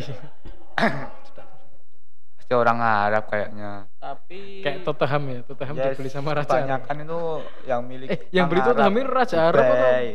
[2.37, 3.91] Pasti orang Arab kayaknya.
[3.97, 6.55] tapi Kayak Tottenham ya, Tottenham Yes, dibeli sama Raja Arab.
[6.55, 7.19] Kebanyakan itu
[7.65, 10.07] yang milik Eh, yang beli Tottenham ini Raja Arab atau Dubai,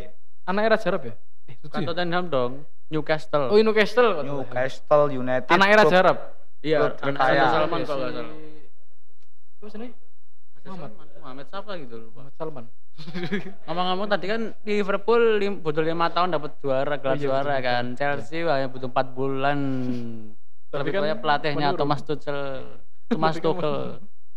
[0.43, 1.15] anaknya Raja Arab ya?
[1.43, 1.87] Eh, itu bukan ya?
[1.87, 2.53] Tottenham dong
[2.89, 4.09] Newcastle Oh, Newcastle.
[4.09, 4.37] kok Tottenham.
[4.39, 5.51] Newcastle United.
[5.51, 6.17] Anaknya Raja klub- Arab.
[6.63, 7.33] iya klub anak terkaya.
[7.35, 8.35] Raja Salman kalau nggak salah
[9.53, 9.89] Siapa sih ini?
[10.63, 10.91] Muhammad.
[10.91, 12.65] Salman, Muhammad siapa gitu lupa Muhammad Salman.
[13.65, 17.65] Ngomong-ngomong tadi kan Liverpool lim, butuh lima tahun dapat juara gelar Oh iya, juara betul,
[17.65, 17.99] kan betul.
[17.99, 19.59] Chelsea hanya butuh empat bulan
[20.73, 21.79] Tapi lebih kan banyak pelatihnya menurun.
[21.79, 22.39] Thomas Tuchel
[23.11, 23.77] Thomas kan Tuchel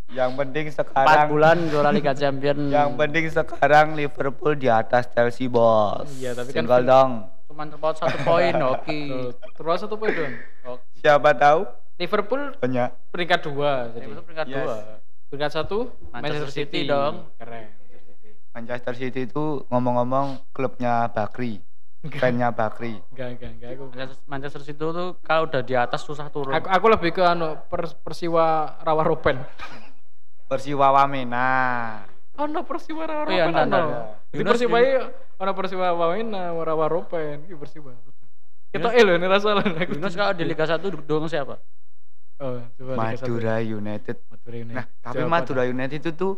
[0.07, 5.45] Yang penting empat sekarang bulan juara Liga Champion yang penting sekarang Liverpool di atas Chelsea
[5.45, 6.05] bos.
[6.13, 7.11] Iya, tapi kan Single Phil- dong.
[7.45, 10.35] cuman terpaut satu poin oke Tuh, Terus satu poin doang.
[10.95, 11.63] Siapa tahu?
[11.95, 12.89] Liverpool Banyak.
[13.09, 14.05] peringkat dua jadi.
[14.05, 14.55] itu peringkat Yes.
[14.59, 14.75] dua
[15.25, 15.77] Peringkat satu
[16.11, 17.31] Manchester City dong.
[17.35, 17.65] Keren.
[18.55, 19.27] Manchester City.
[19.27, 21.59] Itu ngomong-ngomong klubnya Bakri.
[22.05, 23.01] Fansnya Bakri.
[23.11, 23.69] Enggak, enggak, enggak.
[23.73, 27.23] Aku, Manchester, Manchester City tuh kalau udah di atas susah turun aku, aku lebih ke
[27.25, 29.41] anu Pers- Persiwa Rawa Ropen.
[30.45, 31.49] Persiwa Wamena.
[32.35, 33.63] Ono Persiwa ora Oh iya, Ropen ono.
[33.65, 33.83] entar.
[34.29, 34.77] Di Persiwa
[35.35, 37.91] ono Persiwa Wamena, ora Waropen, iki Persiwa.
[38.69, 39.95] Kita eh lho ini rasa lah aku.
[39.95, 41.57] Yunus kalau di Liga 1 dukung siapa?
[42.37, 42.91] Oh, coba.
[42.99, 44.19] Madura United.
[44.27, 44.75] Madura United.
[44.75, 46.33] Nah, tapi Madura United itu tuh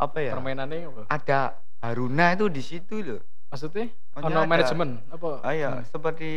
[0.00, 0.32] apa ya?
[0.32, 1.02] permainannya apa?
[1.06, 1.40] Ada
[1.78, 3.20] Haruna itu di situ loh.
[3.46, 5.42] Maksudnya ono ada- manajemen apa?
[5.42, 5.84] Ah ya, Hmm.
[5.84, 6.30] seperti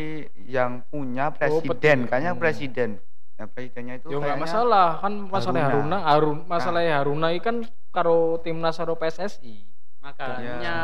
[0.43, 2.09] yang punya Oh, presiden, peti.
[2.09, 2.41] kayaknya Hmm.
[2.41, 2.89] presiden.
[3.33, 5.97] Nah, presidennya itu Ya enggak masalah, kan masalah Haruna.
[5.97, 7.55] Haruna, Harun masalah Haruna iki kan
[7.89, 9.65] karo timnas karo PSSI.
[9.99, 10.77] Makanya Ya.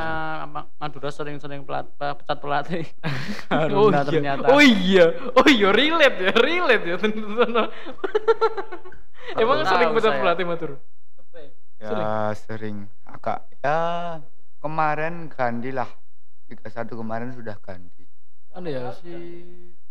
[0.46, 2.88] Ma- Madura sering-sering pelat, pe- pecat pelatih.
[3.52, 4.08] oh Haruna iya.
[4.08, 4.46] ternyata.
[4.48, 5.06] Oh iya.
[5.36, 6.96] Oh iya relate ya, relate ya.
[9.36, 10.20] Emang sering pecat saya.
[10.20, 10.76] pelatih Madura?
[11.80, 14.20] Ya sering agak ya
[14.60, 15.88] kemarin ganti lah.
[16.52, 18.04] Liga 1 kemarin sudah ganti.
[18.52, 19.14] Anu ya si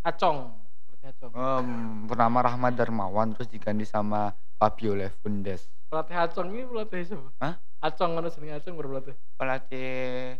[0.05, 0.53] Acong.
[0.85, 1.31] Pelatih Acong.
[1.33, 1.69] Em,
[2.05, 5.65] bernama Rahmat Darmawan terus diganti sama Fabio Lefundes.
[5.89, 7.29] Pelatih Acong ini pelatih siapa?
[7.41, 7.55] Hah?
[7.81, 9.15] Acong kan sering Acong berpelatih.
[9.39, 10.37] Pelatih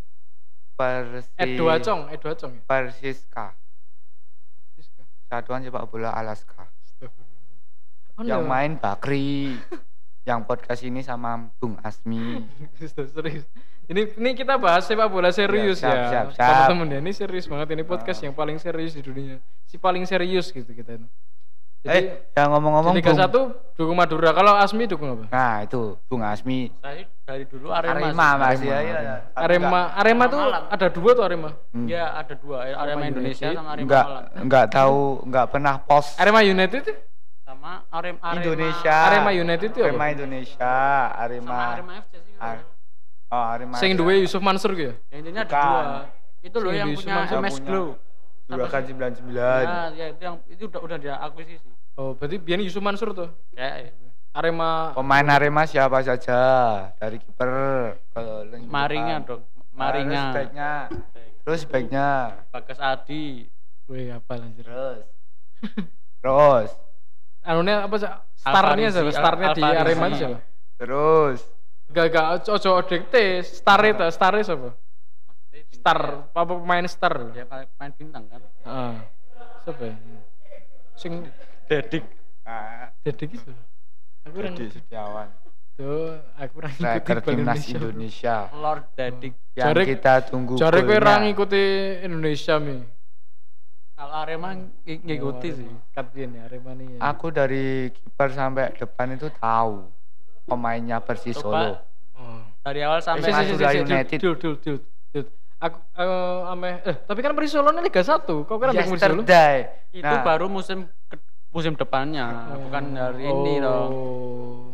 [0.79, 2.63] Persi Edo Acong, Edo Acong ya.
[2.63, 3.51] Persiska.
[4.77, 5.03] Siska.
[5.27, 6.71] Satuan sepak bola Alaska.
[6.83, 8.19] Astagfirullah.
[8.19, 8.51] Oh, yang no.
[8.51, 9.59] main Bakri.
[10.29, 12.45] yang podcast ini sama Bung Asmi.
[13.17, 13.49] serius.
[13.89, 16.05] Ini ini kita bahas sepak bola serius siap, ya.
[16.13, 16.69] siap, siap.
[16.69, 19.41] Teman-teman ya, ini serius banget ini podcast yang paling serius di dunia.
[19.65, 21.01] Si paling serius gitu kita.
[21.79, 22.03] Jadi eh,
[22.35, 24.35] yang ngomong-ngomong Liga Bung- 1 dukung Madura.
[24.35, 25.25] Kalau Asmi dukung apa?
[25.31, 26.67] Nah, itu Bung Asmi.
[26.83, 28.11] Saya dari dulu Arema.
[28.11, 28.19] Arema, sih.
[28.19, 29.15] Mas ya, Arema, ya.
[29.31, 29.39] Arema.
[29.39, 30.65] Arema, Arema tuh Malang.
[30.69, 31.49] ada dua tuh Arema.
[31.71, 31.87] Hmm.
[31.87, 32.57] Iya, ada dua.
[32.67, 33.57] Arema Arema Indonesia United.
[33.63, 34.25] sama Arema enggak Malang.
[34.43, 36.93] enggak tahu enggak pernah post Arema United itu?
[37.49, 38.93] Sama Arema Arema Indonesia.
[38.93, 39.81] Arema United itu?
[39.81, 40.73] Arema Indonesia,
[41.17, 41.49] Arema.
[41.49, 42.33] Sama Arema FC sih.
[42.37, 43.75] Ar- nggak oh, Arema.
[43.81, 44.95] Sing duwe Yusuf Mansur gitu ya?
[45.09, 45.81] Ya, intinya ada dua.
[46.45, 47.65] Itu loh yang di punya Sumatera MS punya.
[47.65, 47.87] Glow.
[48.49, 49.33] Juragan 99.
[49.33, 51.69] Ya, ya itu yang itu udah udah diakuisisi.
[51.97, 53.33] Oh, berarti biar Yusuf Mansur tuh.
[53.57, 53.97] Kayak
[54.29, 56.37] Arema Pemain Arema siapa saja?
[57.01, 57.49] Dari kiper
[58.13, 58.21] ke
[58.69, 59.41] Maringa dong.
[59.41, 60.23] Terus Maringa.
[60.37, 60.71] backnya.
[61.41, 62.09] Terus backnya.
[62.53, 63.49] Bagas Adi.
[63.89, 64.61] Wih, apa lanjut.
[64.61, 65.01] Terus.
[66.21, 66.88] Terus.
[67.43, 68.09] Anunya apa sih?
[68.35, 69.11] Starnya siapa?
[69.11, 69.61] Starnya di.
[69.63, 70.39] Arema siapa?
[70.79, 71.39] Terus.
[71.89, 73.41] Gak gak ojo dikte.
[73.41, 74.69] Star itu, Star itu siapa?
[75.73, 77.33] Star, apa pemain Star?
[77.33, 78.41] Dia main bintang kan.
[78.63, 78.95] Ah.
[79.65, 79.95] Siapa ya?
[80.93, 81.25] Sing
[81.65, 82.05] Dedik.
[82.45, 83.51] Nah, Dedik itu.
[84.25, 85.29] Aku orang Dedi Setiawan.
[85.79, 88.51] tuh, aku orang Striker timnas Indonesia.
[88.51, 89.33] Lord Dedik.
[89.55, 90.99] Yang kita tunggu Jare kowe golnya.
[90.99, 91.63] ora ngikuti
[92.03, 92.83] Indonesia mi.
[93.99, 95.67] Kalau Arema ng- ngikuti sih.
[95.91, 96.87] Kapten ya Arema nih.
[96.95, 96.99] Ya.
[97.11, 99.91] Aku dari kiper sampai depan itu tahu
[100.47, 101.35] pemainnya Persis.
[101.35, 101.75] Solo.
[102.15, 102.39] Oh.
[102.63, 104.17] Dari awal sampai si, si, si, Madura United.
[104.23, 104.77] Dul, dul, dul,
[105.11, 105.25] dul.
[105.59, 108.23] Aku eh, ame eh tapi kan Persis Solo ini Liga 1.
[108.23, 109.23] Kau kan ada Persis Solo?
[109.91, 110.87] Itu Nah, baru musim
[111.51, 113.91] musim depannya, bukan hari ini dong.
[113.91, 114.65] Oh.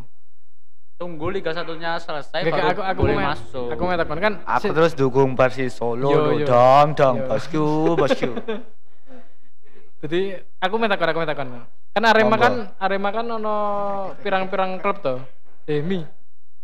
[0.96, 3.68] Tunggu Liga satunya selesai Gak, baru aku aku boleh mau masuk.
[3.74, 6.46] Aku mau takon kan aku si- terus dukung Persis Solo Yo, yo.
[6.46, 7.26] dong dong Yo.
[7.26, 7.66] bosku
[7.98, 8.30] bosku.
[10.06, 10.22] Jadi
[10.60, 11.48] aku mau takon aku mau takon.
[11.92, 13.56] Kan Arema kan Arema kan ono
[14.22, 15.18] pirang-pirang klub tuh.
[15.66, 16.06] Eh mi.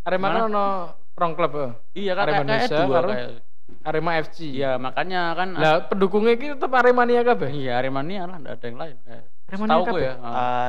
[0.06, 0.48] Arema kan Mana?
[0.48, 0.66] ono
[1.12, 1.54] rong klub.
[1.58, 1.72] eh.
[1.98, 3.30] Iya kan Arema Indonesia dua karo kayak.
[3.82, 4.38] Arema FC.
[4.52, 7.50] Iya makanya kan Lah pendukungnya iki tetep Aremania kabeh.
[7.50, 8.96] iya Aremania lah enggak ada yang lain.
[9.02, 10.14] Kayak, Aremania Tahu ya.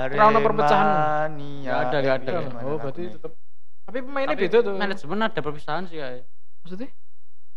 [0.08, 0.86] Ora perpecahan.
[0.86, 1.66] Aremania.
[1.66, 2.30] Nggak ada, nggak ada.
[2.32, 3.32] Eh, Oh, berarti tetep
[3.82, 4.74] Tapi pemainnya beda tuh.
[4.78, 6.24] Manajemen ada perpisahan sih kayak.
[6.62, 6.88] Maksudnya?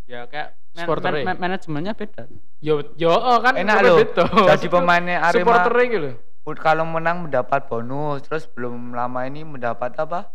[0.06, 2.30] Ya kayak man- man- man- manajemennya beda.
[2.62, 3.98] Yo yo oh, kan Enak loh.
[4.00, 4.24] beda.
[4.54, 6.10] Jadi pemainnya Arema Supporternya gitu
[6.54, 10.30] kalau menang mendapat bonus, terus belum lama ini mendapat apa?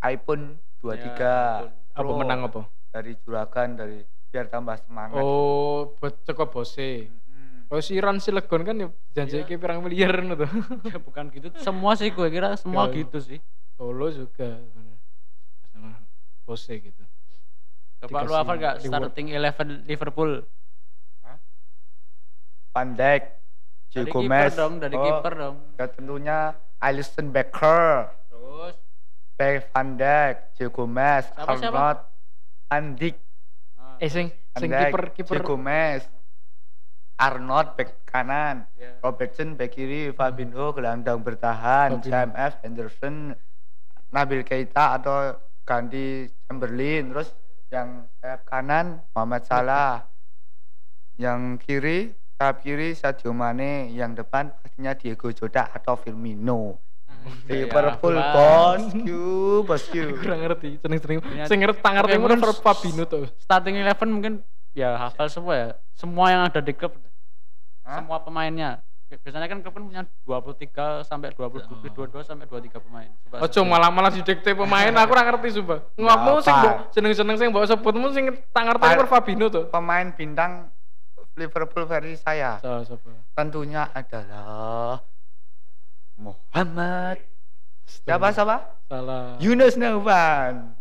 [0.00, 1.20] iPhone 23.
[1.20, 2.64] Ya, Apa menang apa?
[2.88, 4.00] Dari juragan dari
[4.32, 5.20] biar tambah semangat.
[5.20, 7.12] Oh, buat ceko bose.
[7.28, 7.68] Hmm.
[7.68, 9.60] Oh si Iran Cilegon kan ya janji Iya.
[9.60, 10.48] pirang miliar ngono tuh.
[10.88, 11.52] ya bukan gitu.
[11.60, 13.04] Semua sih gue kira semua Ya.
[13.04, 13.38] gitu sih.
[13.76, 14.56] Solo juga
[15.68, 16.00] sama
[16.48, 17.04] Bose gitu.
[18.00, 20.40] Coba lu hafal gak starting eleven Liverpool?
[22.70, 23.22] Van Dijk,
[23.90, 24.46] Joe Dari Gomez.
[24.46, 25.56] kiper dong, dari Oh, kiper dong.
[25.74, 26.38] ya tentunya
[26.78, 28.76] Alisson Becker, Terus?
[29.34, 31.50] Beck Van Dijk, Joe Gomez, Siapa?
[31.50, 31.98] Arnold,
[32.70, 33.18] Andik,
[33.74, 36.06] ah, Eh sing sing kiper kiper Joe Gomez,
[37.18, 38.94] Arnold back kanan, ya.
[39.02, 41.98] Robertson back kiri, Fabinho gelandang bertahan.
[42.00, 43.34] JMF, Henderson,
[44.08, 45.34] Nabil Keita atau
[45.66, 47.34] ganti Chamberlain, terus
[47.70, 50.10] yang sayap kanan Muhammad Salah,
[51.16, 56.76] yang kiri sayap kiri Sadio Mane, yang depan pastinya Diego Jota atau Firmino.
[57.46, 59.20] Liverpool Ya, bosku,
[59.68, 60.00] bosku.
[60.24, 60.80] kurang ngerti.
[60.80, 63.24] Punya- Sing ngerti tak ngerti Oke, mana mungkin Fabinho tuh.
[63.36, 64.32] Starting eleven mungkin
[64.72, 65.68] ya hafal semua ya.
[65.92, 66.96] Semua yang ada di klub.
[67.84, 68.00] Hah?
[68.00, 68.80] Semua pemainnya.
[69.18, 73.10] Biasanya kan klub kan punya 23 sampai 20 22 sampai 23 pemain.
[73.26, 75.82] Coba Ojo malah malah didikte pemain aku ora ngerti sumpah.
[75.98, 76.54] Ngomong sing
[76.94, 79.66] seneng-seneng sing mbok sebutmu sing tak ngerti per Fabinho tuh.
[79.66, 80.70] Pemain bintang
[81.34, 83.10] Liverpool versi saya So, sapa?
[83.34, 85.00] tentunya adalah
[86.14, 87.16] Muhammad
[87.88, 88.78] siapa siapa?
[88.86, 89.40] Salah.
[89.42, 90.76] Yunus Nauban.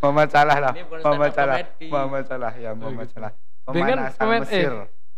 [0.00, 0.72] Muhammad Salah lah.
[1.02, 1.56] Muhammad Salah.
[1.80, 3.08] Muhammad Salah ya Muhammad.
[3.10, 3.32] Salah.
[3.66, 4.72] Pemain asal eh, Mesir.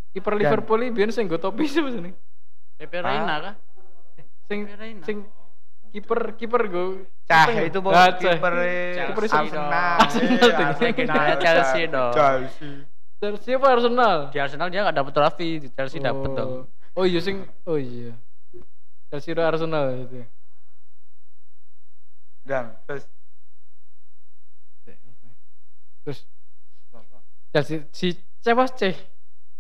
[0.09, 2.15] Kiper Liverpool iki biyen sing nggo topi sapa jeneng?
[2.79, 3.55] Pepe Reina kah?
[4.49, 5.05] Sing Pepe Reina.
[5.05, 5.19] sing
[5.89, 6.85] kiper kiper go
[7.25, 8.13] Cah itu Cah.
[8.13, 8.55] kiper
[9.09, 9.73] Kiper Chelsea Arsenal.
[9.73, 9.99] dong.
[10.01, 12.13] Arsenal Eh, Chelsea dong.
[12.13, 12.71] Chelsea.
[13.19, 14.17] Chelsea apa Arsenal?
[14.31, 16.69] Di Arsenal dia nggak dapet trofi, di Chelsea dapet dong.
[16.95, 18.13] Oh iya sing oh iya.
[19.09, 20.25] Chelsea udah Arsenal itu.
[22.45, 23.05] Dan terus
[26.05, 26.21] Terus
[27.53, 28.09] Chelsea si
[28.41, 28.97] siapa C?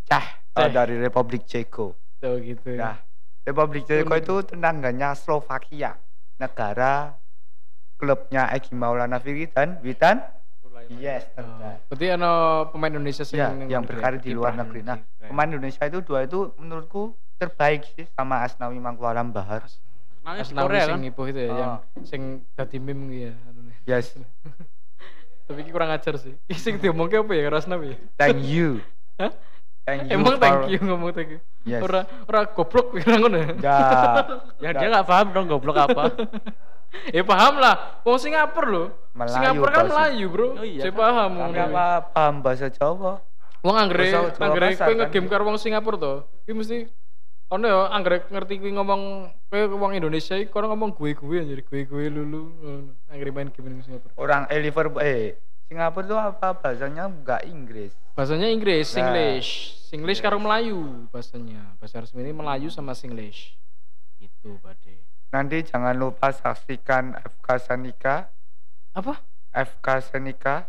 [0.08, 0.58] Cah Ceh.
[0.58, 1.92] oh, dari Republik Ceko.
[2.18, 2.80] Oh gitu ya.
[2.82, 2.96] Nah,
[3.44, 5.94] Republik Ceko itu tetangganya Slovakia.
[6.36, 7.12] Negara
[7.94, 10.22] klubnya Egi Maulana Fikri dan Witan
[10.88, 11.76] Yes, Oh, tenan.
[11.84, 12.30] berarti ana
[12.70, 14.80] pemain Indonesia Ya, yang luar berkarir di luar negeri.
[14.80, 15.28] Nah, Keren.
[15.28, 19.68] pemain Indonesia itu dua itu menurutku terbaik sih sama Asnawi Mangkualam Bahar.
[19.68, 21.00] Di Asnawi Korea sing kan?
[21.04, 21.58] ipo itu ya, Oh.
[21.58, 22.22] yang sing
[22.54, 23.32] dadi meme gitu ya.
[23.90, 24.16] Yes,
[25.44, 26.32] Tapi iki kurang ajar sih.
[26.46, 27.92] Ih, Sing diomongke apa ya karo Asnawi?
[28.16, 28.80] thank you.
[29.20, 29.34] Hah?
[29.88, 30.12] Thank you.
[30.12, 31.40] Emang for- thank you ngomong thank you.
[31.64, 31.80] Yes.
[31.80, 33.48] Ora ora goblok kira ngono ya.
[33.50, 34.24] Enggak.
[34.60, 36.02] Ya dia nggak paham dong goblok apa.
[37.12, 38.00] Ya paham lah.
[38.00, 38.84] Wong Singapura lho.
[39.12, 39.84] Melayu, Singapura kan.
[39.86, 40.46] Melayu, Bro.
[40.56, 41.30] Oh iya Saya paham.
[41.36, 41.60] Ngono.
[41.68, 43.20] apa paham bahasa Jawa?
[43.60, 44.96] Wong anggere Jawa anggere kowe kan?
[45.04, 46.12] ngegame karo wong Singapura to.
[46.44, 46.88] Kuwi mesti
[47.48, 49.02] ono ya anggere ngerti kuwi ngomong
[49.46, 52.42] kowe wong Indonesia iki kono ngomong gue-gue anjir, gue-gue lulu.
[52.56, 52.92] ngono.
[53.08, 54.12] Anggere main game ning Singapura.
[54.16, 55.36] Orang eh Liverpool eh
[55.68, 57.92] Singapura itu apa bahasanya enggak Inggris.
[58.12, 58.94] Bahasanya Inggris, Nah.
[58.96, 59.50] Singlish.
[59.84, 60.24] Singlish Yes.
[60.24, 61.76] karo Melayu bahasanya.
[61.76, 63.52] Bahasa resmi ini Melayu sama Singlish.
[64.18, 64.96] Itu, Bade.
[65.28, 68.32] Nanti jangan lupa saksikan FK Senika,
[68.90, 69.20] Apa?
[69.50, 70.64] FK Senika,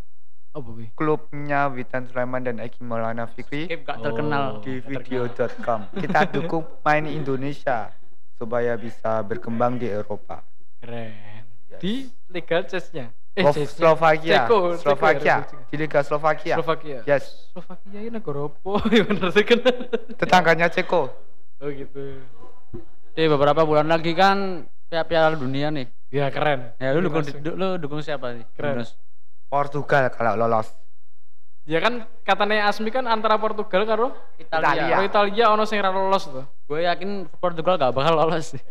[0.49, 0.91] Apa kuwi?
[0.93, 4.03] klubnya Witan Sulaiman dan Egi Maulana Fikri Skip gak Oh.
[4.03, 4.45] terkenal.
[4.59, 5.87] di video.com.
[6.03, 7.95] Kita dukung pemain Indonesia
[8.35, 10.43] supaya bisa berkembang di Eropa.
[10.77, 11.47] Keren.
[11.69, 11.79] Yes.
[11.79, 11.93] Di
[12.27, 13.09] Liga Chess-nya.
[13.39, 13.71] Eh, Chess-nya.
[13.71, 16.55] Slovakia, Ceko, Ceko ya, Slovakia, di Liga Slovakia.
[16.59, 16.99] Slovakia.
[17.03, 18.71] Yes, Slovakia ini negara apa?
[18.95, 19.75] Ya bener sih kenal.
[20.13, 21.07] tetangganya Ceko.
[21.59, 22.19] Oh gitu.
[23.11, 25.87] Di beberapa bulan lagi kan Piala Piala Dunia nih.
[26.09, 26.73] Ya keren.
[26.77, 28.45] Ya lu dukung du- lu dukung siapa nih?
[28.53, 28.81] Keren.
[28.81, 28.95] Yunus?
[29.47, 30.67] Portugal kalau lolos.
[31.63, 34.89] Ya kan katanya Asmi kan antara Portugal karo Italia.
[34.89, 36.45] karo Italia ono sing ra lolos tuh.
[36.65, 38.61] Gue yakin Portugal gak bakal lolos sih.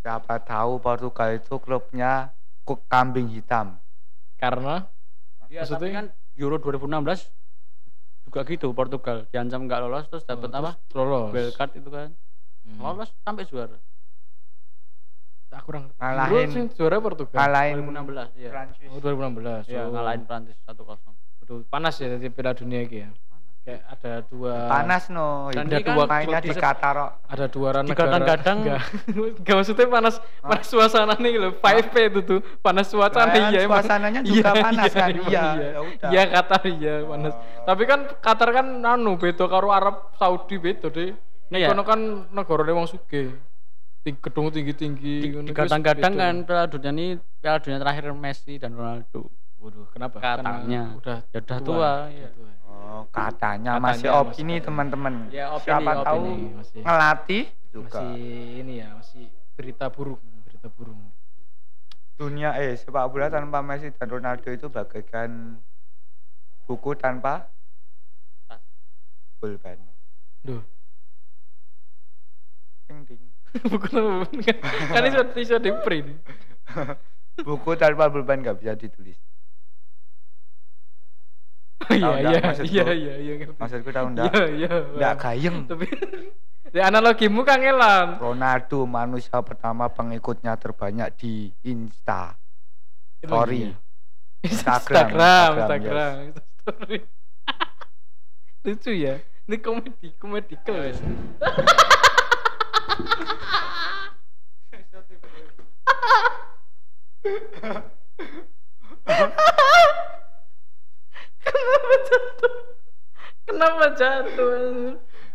[0.00, 2.32] Siapa tahu Portugal itu klubnya
[2.68, 3.80] kuk kambing hitam.
[4.36, 4.84] Karena
[5.48, 5.80] Ya, Maksudnya?
[5.80, 7.32] tapi kan Euro 2016
[8.22, 10.70] juga gitu Portugal diancam nggak lolos terus dapat Oh, apa?
[10.84, 11.32] terus Lolos.
[11.32, 12.12] Wild card itu kan.
[12.62, 12.78] Hmm.
[12.78, 13.80] Lolos sampai juara.
[15.48, 15.88] Tak kurang.
[15.96, 17.40] Ngalahin- juara Portugal.
[17.40, 18.50] Ngalahin 2016 iya.
[18.52, 18.88] Prancis.
[18.92, 19.64] Oh 2016.
[19.64, 19.96] Iya, Oh.
[19.96, 21.00] ngalahin Prancis 1-0.
[21.40, 23.08] Waduh, panas ya dari Piala Dunia iki ya.
[23.68, 25.52] Kayak ada dua Panas no.
[25.52, 26.96] Dan Itu ini kan mainnya di Qatar.
[27.20, 27.84] ada dua negara.
[27.84, 28.82] Digadang-gadang- Enggak.
[29.44, 31.52] Enggak maksudnya panas panas suasana nih loh.
[31.52, 32.40] 5P itu tuh.
[32.64, 33.84] Panas suasana Kan iya emang.
[33.84, 35.08] suasananya juga panas kan?
[35.12, 36.08] emang Iya, Iya, ya udah.
[36.08, 37.34] Iya Qatar iya panas.
[37.36, 37.42] Oh.
[37.62, 41.12] Tapi kan Qatar kan anu beda karo Arab Saudi beda deh.
[41.52, 41.68] Iya.
[41.68, 42.00] Kono kan
[42.32, 43.36] negara wong sugih.
[44.00, 45.44] Ting gedung tinggi-tinggi
[46.08, 46.16] beda.
[46.16, 49.28] kan Piala Dunia ini Piala Dunia terakhir Messi dan Ronaldo.
[49.58, 50.16] Waduh, kenapa?
[50.22, 50.94] Katanya.
[50.94, 52.50] Karena udah Ya udah tua, tua.
[52.68, 55.14] Oh, katanya, Katanya masih opini teman-teman.
[55.28, 56.04] Ya, opini, Siapa opini.
[56.06, 56.22] tahu
[56.62, 58.00] Masih- ngelatih juga.
[58.00, 58.22] Masih
[58.62, 59.24] ini ya, masih
[59.58, 60.94] berita buruk, berita buruk.
[62.14, 65.58] Dunia eh sepak bola tanpa Messi dan Ronaldo itu bagaikan
[66.66, 67.46] buku tanpa
[69.38, 69.78] pulpen.
[70.42, 70.62] Duh,
[72.86, 73.22] Ding, ding.
[73.70, 74.56] bukan kan,
[74.92, 76.08] kan itu bisa di print.
[77.38, 79.18] Buku tanpa pulpen nggak bisa ditulis.
[81.86, 83.46] Iya iya iya iya iya.
[83.54, 84.34] Maksudku tahu enggak?
[84.34, 84.68] Iya iya.
[84.98, 85.18] Paham.
[85.22, 85.56] gayeng.
[85.70, 85.86] Tapi
[86.74, 88.18] ya analogimu kangelan.
[88.18, 92.34] Ronaldo manusia pertama pengikutnya terbanyak di Insta.
[93.22, 93.70] Story.
[94.42, 96.14] Instagram, Instagram, Instagram, Instagram,
[96.62, 96.98] story.
[98.66, 99.14] Lucu ya.
[99.48, 100.94] Ini komedi, komedikal ya.
[111.48, 112.54] Kenapa jatuh?
[113.48, 114.52] Kenapa jatuh?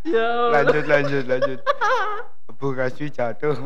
[0.03, 0.51] Ya Allah.
[0.61, 1.59] Lanjut lanjut lanjut.
[2.59, 3.55] Bu Kaswi jatuh.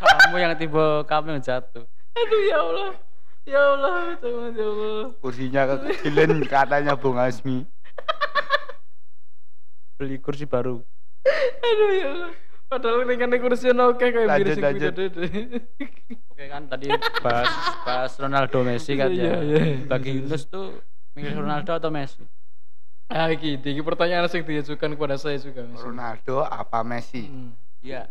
[0.00, 1.84] Kamu yang tiba, kamu yang jatuh.
[2.16, 2.92] Aduh ya Allah.
[3.44, 5.06] Ya Allah, jangan ya Allah.
[5.20, 7.68] Kursinya kekecilan katanya Bung Asmi.
[10.00, 10.80] beli kursi baru.
[11.60, 12.32] Aduh ya Allah.
[12.70, 14.94] Padahal ini kan kursi ono oke kayak Lanjut, lanjut.
[16.30, 16.86] Oke kan tadi
[17.18, 17.50] bahas
[17.82, 19.38] bahas Ronaldo Messi kan Iya, ya.
[19.42, 19.62] iya.
[19.90, 20.78] Bagi Yunus tuh
[21.18, 22.22] milih Ronaldo atau Messi?
[23.10, 25.66] Ah iki, iki pertanyaan yang ditujukan kepada saya juga.
[25.66, 25.82] Mas.
[25.82, 27.26] Ronaldo apa Messi?
[27.26, 27.58] Hmm.
[27.82, 28.06] Iya.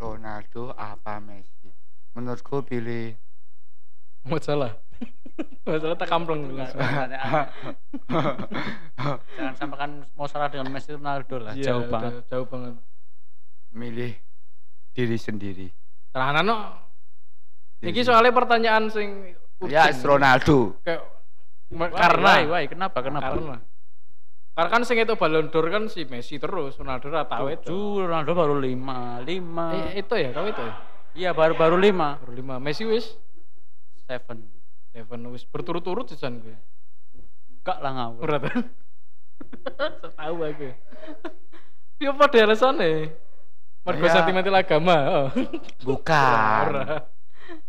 [0.00, 1.68] Ronaldo apa Messi?
[2.16, 3.12] Menurutku pilih
[4.26, 4.74] Masalah.
[5.68, 7.52] Masalah tak kampleng pertanyaan.
[9.36, 12.12] Jangan samakan mau salah dengan Messi Ronaldo lah, Iya, jauh banget.
[12.32, 12.74] Jauh banget.
[13.76, 14.12] Milih
[14.90, 15.68] diri sendiri.
[16.10, 16.56] Tenanan no.
[17.78, 18.08] Diri Iki sendiri.
[18.08, 19.36] soalnya pertanyaan sing
[19.68, 19.88] Ya.
[20.04, 20.76] Ronaldo.
[20.84, 21.00] Kayak
[21.96, 22.64] karena why, why?
[22.68, 23.00] kenapa?
[23.00, 23.32] Kenapa?
[23.32, 23.56] karena
[24.52, 28.04] karena kan sing itu Ballon d'Or kan si Messi terus, Ronaldo ora tahu itu.
[28.04, 29.92] Ronaldo baru lima, lima.
[29.92, 30.74] Eh, itu ya, tahu itu ya.
[31.16, 32.20] Iya baru baru lima.
[32.20, 32.60] Baru lima.
[32.60, 33.16] Messi wis
[34.04, 34.44] Seven.
[34.92, 36.56] seven wis berturut-turut sisan gue.
[37.60, 38.20] Enggak lah ngawur.
[38.24, 38.44] Berat.
[40.20, 40.68] Tahu aku.
[42.00, 43.12] Ya pada alasannya.
[43.86, 44.12] Mergo Ya.
[44.12, 44.96] sentimental agama.
[45.06, 45.28] Oh.
[45.84, 46.66] Bukan.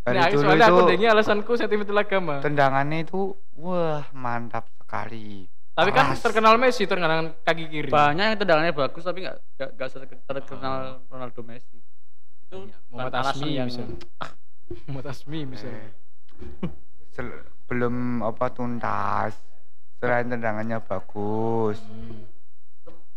[0.02, 2.34] Dari Nah, dulu soalnya aku itu dengi alasanku sentimental agama.
[2.42, 3.20] tendangannya itu
[3.54, 5.46] wah mantap sekali.
[5.70, 7.86] Tapi kan terkenal Messi terkenal kaki kiri.
[7.86, 9.36] Banyak yang tendangannya bagus tapi nggak
[9.70, 11.78] nggak terkenal, terkenal Ronaldo Messi.
[12.42, 13.94] Itu Muhammad Asmi yang misalnya.
[14.90, 15.86] Muhammad Asmi misalnya.
[15.86, 16.70] Eh,
[17.08, 19.38] sel- belum apa tuntas.
[19.96, 21.78] Selain tendangannya bagus.
[21.80, 22.26] Hmm.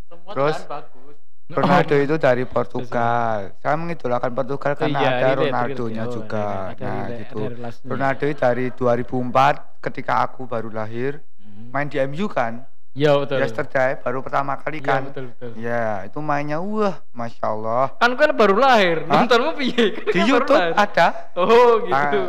[0.05, 0.57] semua Terus?
[0.67, 1.17] bagus.
[1.51, 3.37] Ronaldo itu dari Portugal.
[3.57, 6.03] Saya mengidolakan Portugal karena Iya, ada Ronaldonya.
[6.03, 6.45] Oh, juga.
[6.71, 7.39] Ada nah, relate, gitu.
[7.43, 7.69] ada.
[7.83, 11.67] Ronaldo itu dari 2004 ketika aku baru lahir Hmm.
[11.69, 12.63] main di MU kan.
[12.91, 13.39] Iya betul.
[13.39, 15.01] Yesterday baru pertama kali Iya kan.
[15.07, 15.49] betul betul.
[15.55, 17.95] Ya, itu mainnya wah, masya Allah.
[17.95, 19.23] Kan kan baru lahir, Hah?
[19.23, 19.95] nontonmu piye?
[19.95, 20.75] Kan Di kan YouTube lahir.
[20.75, 21.07] ada.
[21.35, 22.19] Oh gitu.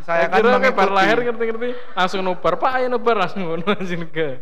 [0.00, 4.08] Saya Saya kan kira kayak baru lahir ngerti-ngerti langsung nobar pak ayo nobar langsung anjing
[4.08, 4.40] ke.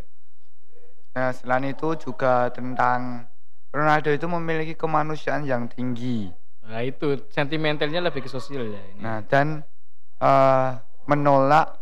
[1.11, 3.24] Nah, selain itu juga tentang
[3.76, 6.32] Ronaldo itu memiliki kemanusiaan yang tinggi.
[6.64, 9.00] Nah itu sentimentalnya lebih ke sosial ya ini.
[9.04, 9.60] Nah, dan
[10.16, 10.70] eh,
[11.04, 11.76] menolak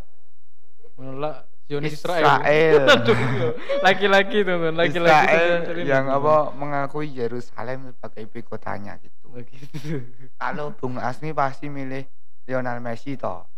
[0.94, 2.22] Menolak Zionis Israel.
[2.22, 2.82] Israel.
[2.94, 3.48] Iya.
[3.82, 9.26] laki-laki teman, laki-laki Israel yang apa mengakui Yerusalem sebagai ibu kotanya gitu.
[9.32, 10.04] Oh, gitu.
[10.40, 12.04] Kalau Bung Asmi pasti milih
[12.46, 13.48] Lionel Messi toh.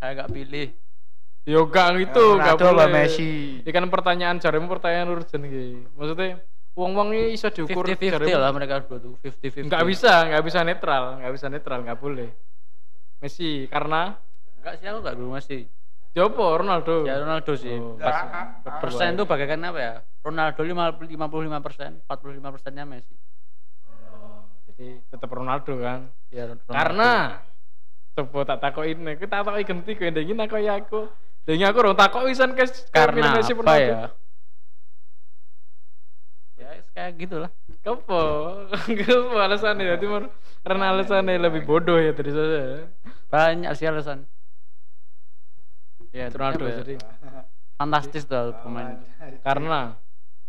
[0.00, 0.85] Saya nggak pilih.
[1.46, 3.06] Yo gak gitu, gak Ronaldo apa boleh.
[3.06, 3.30] Messi?
[3.62, 5.86] Ini kan pertanyaan jaremu pertanyaan urgent iki.
[5.94, 6.42] Maksudnya
[6.74, 9.14] wong-wong ini bisa diukur 50-50 jaremu- lah mereka berdua tuh.
[9.22, 9.70] 50-50.
[9.70, 12.28] Nggak bisa, nggak bisa netral, nggak bisa netral, nggak boleh.
[13.22, 14.18] Messi karena
[14.58, 15.58] Enggak sih aku nggak dulu Messi.
[16.10, 17.06] Jopo Ronaldo.
[17.06, 17.76] Ya Ronaldo sih.
[17.78, 17.94] Oh.
[17.94, 18.18] Pas
[18.66, 19.94] Ah, persen tuh bagaikan apa ya?
[20.20, 21.06] Ronaldo 55
[21.62, 23.14] persen, 45 persennya Messi.
[24.66, 26.10] Jadi tetap Ronaldo kan.
[26.28, 26.66] Ya, Ronaldo.
[26.66, 27.10] Karena
[28.12, 31.00] coba tak takoki ini, kita takoki ganti kowe ndengi takoki aku.
[31.46, 34.10] Ndengi aku rong takoki wisan kes karena apa ya?
[36.58, 37.50] Ya kayak gitulah.
[37.86, 38.22] Kepo,
[39.06, 40.26] kepo alasannya ya, cuma
[40.66, 42.90] karena alasannya lebih bodoh ya dari saya.
[43.30, 44.26] Banyak sih alasan.
[46.10, 46.82] Ya Ronaldo ya?
[46.82, 46.98] jadi
[47.78, 48.98] fantastis tuh pemain.
[49.46, 49.94] karena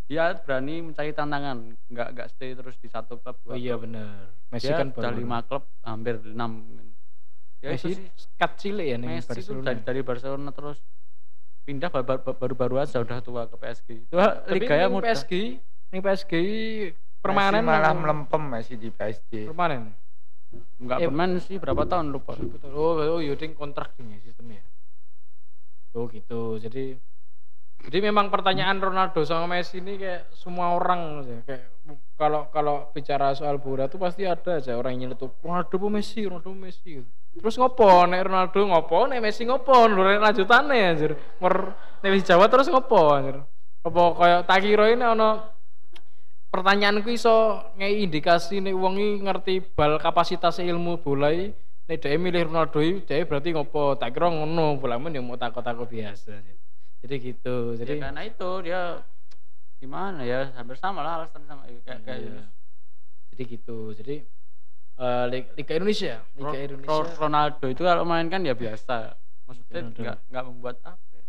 [0.08, 3.38] Dia berani mencari tantangan, nggak nggak stay terus di satu klub.
[3.44, 4.32] oh iya benar.
[4.48, 6.64] Messi Dia kan udah baru lima klub, hampir enam.
[7.58, 8.08] Ya itu Messi sih.
[8.38, 9.66] cut cilik ya nih Messi itu Barcelona.
[9.66, 10.78] dari, dari Barcelona terus
[11.64, 13.90] pindah baru- baru-baru aja udah tua ke PSG.
[14.08, 14.16] Itu
[14.48, 15.06] liganya ning muda.
[15.10, 15.32] PSG,
[15.90, 16.34] ning PSG
[17.20, 19.50] permanen Messi malah melempem Messi di PSG.
[19.50, 19.92] permanen.
[20.78, 22.38] Enggak Eh, bermain sih berapa tahun lupa.
[22.38, 22.72] Betul.
[22.72, 24.62] Oh, oh yaudah kontrak ini sistemnya.
[25.92, 26.56] Oh gitu.
[26.58, 26.96] Jadi
[27.84, 31.38] jadi memang pertanyaan Ronaldo sama Messi ini kayak semua orang aja.
[31.44, 31.64] kayak
[32.16, 36.52] kalau kalau bicara soal bola tuh pasti ada aja orang yang nyeletuk Ronaldo Messi, Ronaldo
[36.54, 37.10] Messi gitu.
[37.38, 41.14] Terus ngopo nek Ronaldo ngopo, nek Messi ngopo, lho nek lanjutane anjir.
[41.38, 41.54] Mer
[42.02, 43.38] nek wis Jawa terus ngopo anjir.
[43.86, 45.30] Apa kayak tak kira ini ono
[46.50, 51.54] pertanyaanku iso ngei indikasi nek wong ngerti bal kapasitas ilmu bola iki
[51.88, 55.38] nek dhek milih Ronaldo iki dhek berarti ngopo tak kira ngono bola men ya mau
[55.38, 56.40] takut-takut biasa
[57.04, 58.82] jadi gitu Jadi jadi karena itu dia
[59.78, 62.26] gimana ya hampir sama lah alasan sama kayak kayak Iya.
[62.34, 62.50] Yunus.
[63.30, 64.16] jadi gitu jadi
[64.98, 69.14] eh, Lig- Liga Indonesia Liga Ro- Indonesia Ro- Ronaldo itu kalau main kan ya biasa.
[69.48, 71.24] Maksudnya nggak nggak membuat apa ya.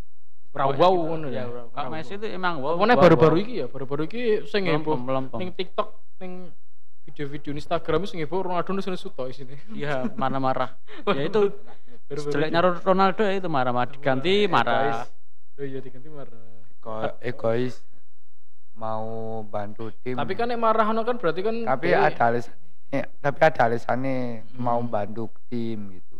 [0.59, 1.07] Wow, wow, gitu.
[1.07, 1.45] ngono ya.
[1.45, 1.62] ya.
[1.71, 2.19] Wow, Messi wow.
[2.19, 2.75] itu emang wow.
[2.75, 3.45] Wow, baru-baru wow.
[3.45, 4.97] iki ya baru-baru iki sing heboh
[5.39, 5.89] ning TikTok
[6.19, 6.51] ning
[7.07, 10.75] video-video Instagram sing heboh Ronaldo nu suto isine Iya marah-marah.
[11.16, 11.53] ya itu
[12.09, 12.61] jeleknya.
[12.83, 15.05] Ronaldo ya itu marah-marah diganti marah.
[15.59, 16.59] oh iya diganti marah
[17.21, 17.85] egois
[18.79, 20.14] mau bantu tim.
[20.14, 22.39] Tapi kan nek marah kan berarti kan tapi ada
[22.91, 24.16] alasannya, tapi ada alasannya
[24.57, 24.89] mau Hmm.
[24.89, 26.16] bantu tim gitu.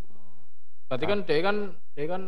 [0.85, 1.57] berarti kan dia kan
[1.93, 2.23] dia kan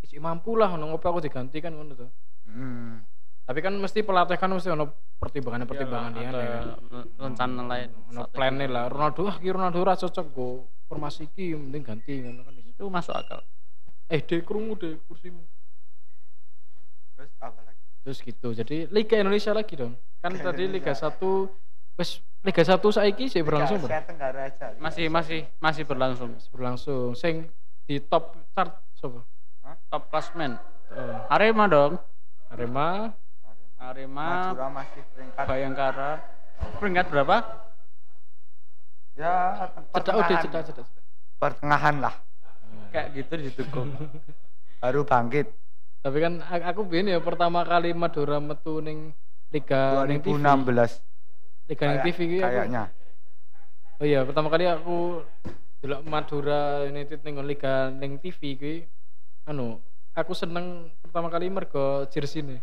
[0.00, 2.10] isi mampu lah ono ngopo aku diganti kan ngono tuh.
[2.46, 3.02] Hmm.
[3.42, 6.30] Tapi kan mesti pelatih kan mesti ono pertimbangan-pertimbangan dia.
[6.30, 6.78] ada
[7.16, 8.86] rencana lain Ono plan lah.
[8.86, 10.46] Ronaldo ah ki Ronaldo ora cocok go
[10.86, 12.54] formasi iki mending ganti ngono kan.
[12.56, 13.42] itu masuk akal
[14.06, 15.42] Eh, dek krungu dek kursimu.
[17.14, 17.78] Terus apa lagi?
[18.02, 18.48] Terus gitu.
[18.50, 19.94] Jadi Liga Indonesia lagi dong.
[20.18, 21.10] Kan tadi Liga Indonesia.
[21.10, 21.50] 1
[22.00, 23.84] wes Liga 1 saiki sih berlangsung.
[23.84, 24.72] Asia Tenggara aja.
[24.80, 27.12] masih masih masih berlangsung Berlangsung.
[27.12, 27.52] Sing
[27.84, 29.20] di top chart sapa?
[29.92, 30.56] top klasmen
[30.90, 32.00] Oh, Arema dong
[32.50, 33.14] Arema,
[33.78, 35.44] Arema Madura masih peringkat.
[35.46, 36.10] Bayangkara
[36.80, 37.36] peringkat berapa
[39.14, 40.64] Ya, cedak udah cedak cedak.
[40.66, 40.86] cedak.
[41.36, 42.14] Pertengahan lah.
[42.88, 43.92] kayak gitu ditukung
[44.82, 45.52] Baru bangkit.
[46.00, 49.12] Tapi kan aku biyen ya pertama kali Madura metu ning
[49.52, 50.40] Liga ning TV.
[50.40, 51.09] 2016 Liga ning
[51.76, 52.46] kayak- TV iki aku.
[52.48, 52.84] kayaknya.
[54.00, 55.20] Oh iya, pertama kali aku
[55.80, 58.76] delok Madura United ning Liga ning TV kuwi
[59.44, 59.80] anu,
[60.12, 62.56] aku seneng pertama kali mergo jersey ini.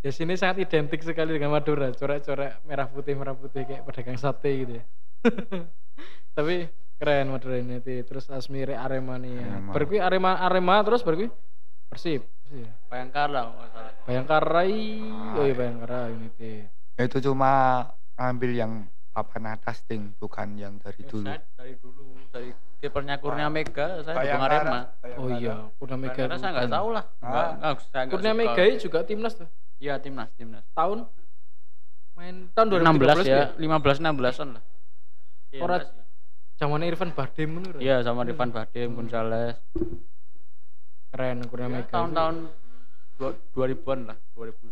[0.00, 4.50] Jersey ini sangat identik sekali dengan Madura, coret-coret merah putih merah putih kayak pedagang sate
[4.64, 4.84] gitu ya.
[6.36, 9.60] Tapi keren Madura United, terus Asmire Aremania.
[9.60, 9.72] Arema.
[9.74, 11.30] Kuwi Arema Arema terus baru kuwi
[11.90, 12.22] Persib.
[12.24, 12.66] Persib.
[12.88, 13.92] Bayangkara kalau nggak salah.
[14.06, 14.62] Bayangkara,
[15.36, 16.62] oh iya Bayangkara United.
[16.96, 17.52] Itu cuma
[18.20, 18.72] ngambil yang
[19.10, 21.24] papan atas ting, bukan yang dari dulu.
[21.24, 24.80] Saya dari dulu dari kipernya Kurnia Mega saya dukung Arema
[25.16, 26.14] Oh iya, Kurnia Mega.
[26.14, 27.28] Bayangkara saya nggak tahu lah Ah.
[27.52, 28.32] nggak saya nggak Kurnia.
[28.32, 29.48] Mega juga timnas tuh.
[29.76, 31.08] iya timnas timnas Tahun
[32.14, 34.62] main tahun 16 2013 ya 15 16an lah
[35.50, 35.98] Iya, Ora- enggak sih.
[36.56, 37.78] Zamannya Irfan Bahdim ngono lho.
[37.80, 39.56] iya sama Rifan Bahdim Gonzales
[41.10, 41.90] Keren Kurnia Ya, Mega.
[41.90, 42.36] tahun-tahun
[43.18, 44.70] dua- 2000-an lah 2000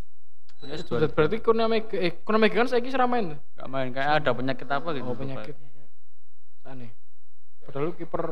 [0.61, 0.91] ya itu.
[0.91, 3.37] 2000 Berarti Kurnia Mega eh Kurnia Mega kan saiki ora main.
[3.37, 5.55] nggak main kayak ada penyakit apa gitu Oh penyakit.
[6.65, 6.91] Aneh.
[7.63, 8.25] Padahal lu kiper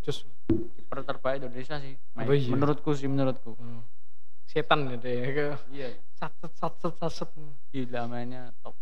[0.00, 2.26] jos kiper terbaik Indonesia sih main.
[2.26, 2.48] Oh, iya.
[2.48, 3.82] menurutku sih menurutku Hmm.
[4.44, 5.56] setan gitu ya.
[5.68, 7.30] Iya Satset satset satset.
[7.68, 8.76] gila mainnya top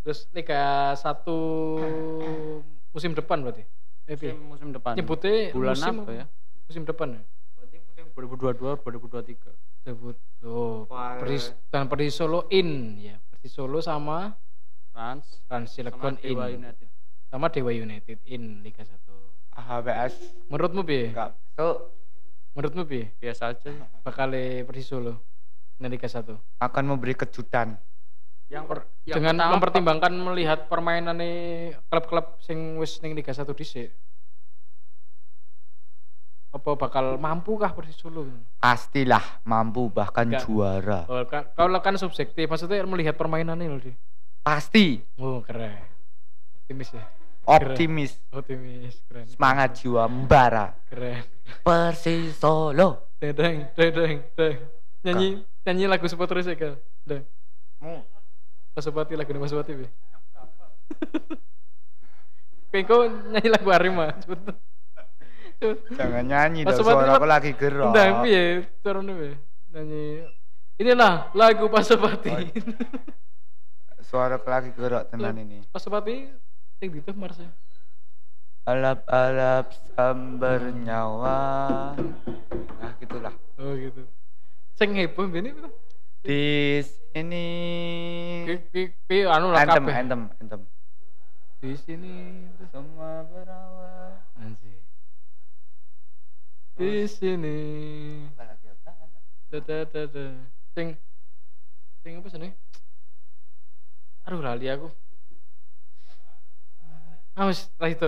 [0.00, 1.04] Terus Liga 1
[2.88, 3.64] musim depan berarti.
[4.08, 6.24] Eh, musim, musim depan Nyebutnya bulan musim apa ya
[6.64, 7.20] Musim depan ya.
[7.52, 10.16] berarti musim 2022 2023 Debut.
[10.44, 10.84] Oh.
[11.18, 13.16] Persis dan Persis Solo in ya.
[13.32, 14.36] Persis Solo sama
[14.92, 16.36] Rans Rans sama Cilegon in.
[16.36, 16.88] Dewa United
[17.32, 18.92] Sama Dewa United in Liga 1.
[19.58, 20.14] HBS
[20.52, 21.10] Menurutmu piye?
[21.10, 21.76] enggak masuk
[22.52, 23.04] Menurutmu piye?
[23.16, 23.72] biasa aja
[24.04, 24.28] Bakal
[24.68, 25.24] Persis Solo
[25.80, 26.36] di Liga 1.
[26.58, 27.78] akan memberi kejutan.
[28.48, 31.20] yang, per, yang Dengan pertama, mempertimbangkan melihat permainan
[31.86, 33.92] klub-klub sing wis ning Liga 1 dhisik.
[36.48, 38.24] Apa bakal mampukah Persis Solo?
[38.56, 40.48] Pastilah mampu bahkan Enggak.
[40.48, 41.00] juara.
[41.04, 43.92] Oh, kalau kan subjektif, maksudnya melihat permainannya loh.
[44.40, 45.76] Pasti Oh, keren.
[46.64, 47.04] Optimis ya.
[47.44, 49.24] optimis, Optimis, keren.
[49.28, 50.72] semangat jiwa membara.
[50.88, 51.20] Keren.
[51.60, 53.12] Persis Solo.
[53.20, 54.56] Dedeng, dedeng, dedeng.
[55.04, 55.28] Nyanyi
[55.64, 56.76] nyanyi lagu supporter sih kan.
[57.04, 57.24] Deng.
[57.78, 58.00] Mu
[58.72, 59.86] Mas Supati lagu Supati be.
[62.68, 64.12] Kayak kau nyanyi lagu Arema.
[64.16, 64.40] Cepet.
[65.58, 67.90] Jangan nyanyi dong, suara aku lagi gerok.
[67.90, 69.28] Entah piye carane be.
[69.74, 70.22] Nyanyi
[70.78, 72.30] Inilah lagu Pak Supati.
[74.06, 75.66] Suara aku lagi gerok tenan ini.
[75.66, 76.30] Pak Supati
[76.78, 77.50] sing di Mars ya.
[78.70, 81.40] Alap-alap sambar nyawa.
[82.78, 83.34] Nah, gitulah.
[83.58, 84.06] Oh gitu.
[84.78, 85.68] Sing heboh ini apa?
[86.22, 87.46] Di sini
[89.08, 89.94] ki anu lah anthem, kabeh.
[89.98, 90.60] anthem, anthem.
[91.58, 94.22] Di sini Semua berawal.
[94.38, 94.87] anjir.
[96.78, 97.58] Di sini.
[99.50, 100.26] Dada dada.
[100.78, 100.94] Sing
[102.06, 102.54] sing apa sih
[104.30, 104.86] Aduh lali aku.
[107.34, 108.06] Ah wis lah itu.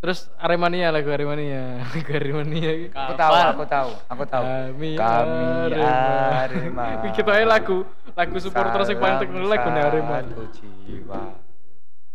[0.00, 1.80] Terus Aremania lagu Aremania.
[1.92, 2.88] Lagu Aremania.
[2.88, 4.44] Aku tahu, aku tahu, aku tahu.
[4.44, 5.44] Kami, Kami
[5.76, 6.84] Arema.
[7.04, 7.84] Iki kita ae lagu
[8.16, 10.24] lagu supporter sing paling terkenal lagu Arema.
[10.24, 11.20] Satu jiwa.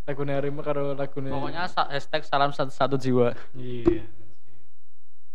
[0.10, 4.21] Lagu Arema karo lagu pokoknya hashtag salam satu, satu jiwa Iya.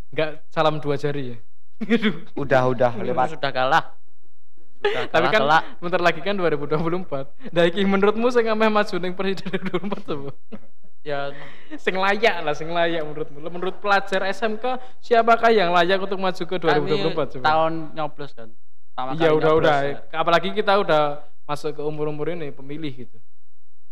[0.09, 1.39] Enggak salam dua jari ya.
[2.35, 3.37] Udah, udah Itu lewat.
[3.37, 3.85] sudah kalah
[4.77, 5.63] sudah Tapi kalah kan telak.
[5.79, 7.53] bentar lagi kan 2024.
[7.53, 10.31] Nah iki menurutmu sing ameh maju ning presiden 2024 sapa?
[11.03, 11.31] ya
[11.77, 13.39] Sing layak lah, sing layak menurutmu.
[13.43, 14.65] Menurut pelajar SMK
[14.99, 17.45] siapakah yang layak untuk maju ke 2024 kami coba?
[17.45, 18.49] tahun nyoblos kan
[18.89, 19.77] Pertama Iya kali udah udah.
[19.83, 19.95] ya.
[20.13, 21.03] Apalagi kita udah
[21.45, 23.17] masuk ke umur-umur ini pemilih gitu.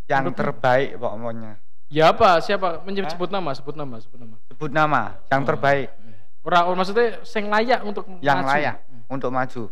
[0.04, 1.60] Yang terbaik pokoknya.
[1.88, 2.40] Ya apa?
[2.40, 2.80] Siapa?
[2.82, 4.36] Menyebut sebut nama, sebut nama, sebut nama.
[4.48, 5.92] Sebut nama, yang terbaik,
[6.44, 8.52] Ora maksudnya sing layak untuk yang maju.
[8.52, 8.76] layak
[9.08, 9.62] untuk maju.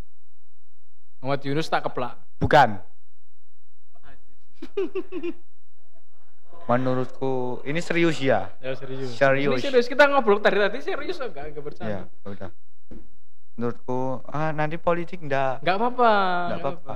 [1.20, 2.16] Muhammad Yunus tak keplak.
[2.40, 2.80] Bukan.
[6.62, 8.48] Menurutku ini serius ya.
[8.58, 9.12] Ya serius.
[9.12, 9.58] Serius.
[9.58, 11.90] Ini serius kita ngobrol tadi tadi serius enggak enggak bercanda.
[11.92, 12.50] Ya, udah.
[13.52, 16.12] menurutku ah nanti politik ndak nggak apa-apa
[16.48, 16.94] Nggak apa-apa.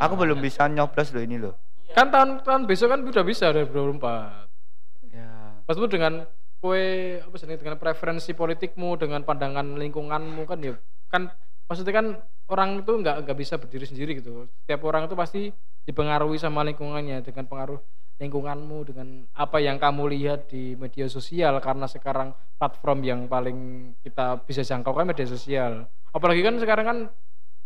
[0.00, 1.52] aku belum bisa nyoblos loh ini loh
[1.92, 5.28] kan tahun tahun besok kan udah bisa udah 2024 ya
[5.68, 6.24] Maksudmu dengan
[6.58, 10.74] kue apa sih dengan preferensi politikmu dengan pandangan lingkunganmu kan ya
[11.06, 11.30] kan
[11.68, 12.06] maksudnya kan
[12.48, 14.48] orang itu nggak nggak bisa berdiri sendiri gitu.
[14.64, 15.52] Setiap orang itu pasti
[15.84, 17.78] dipengaruhi sama lingkungannya dengan pengaruh
[18.18, 24.42] lingkunganmu dengan apa yang kamu lihat di media sosial karena sekarang platform yang paling kita
[24.42, 25.86] bisa jangkau kan media sosial.
[26.10, 26.98] Apalagi kan sekarang kan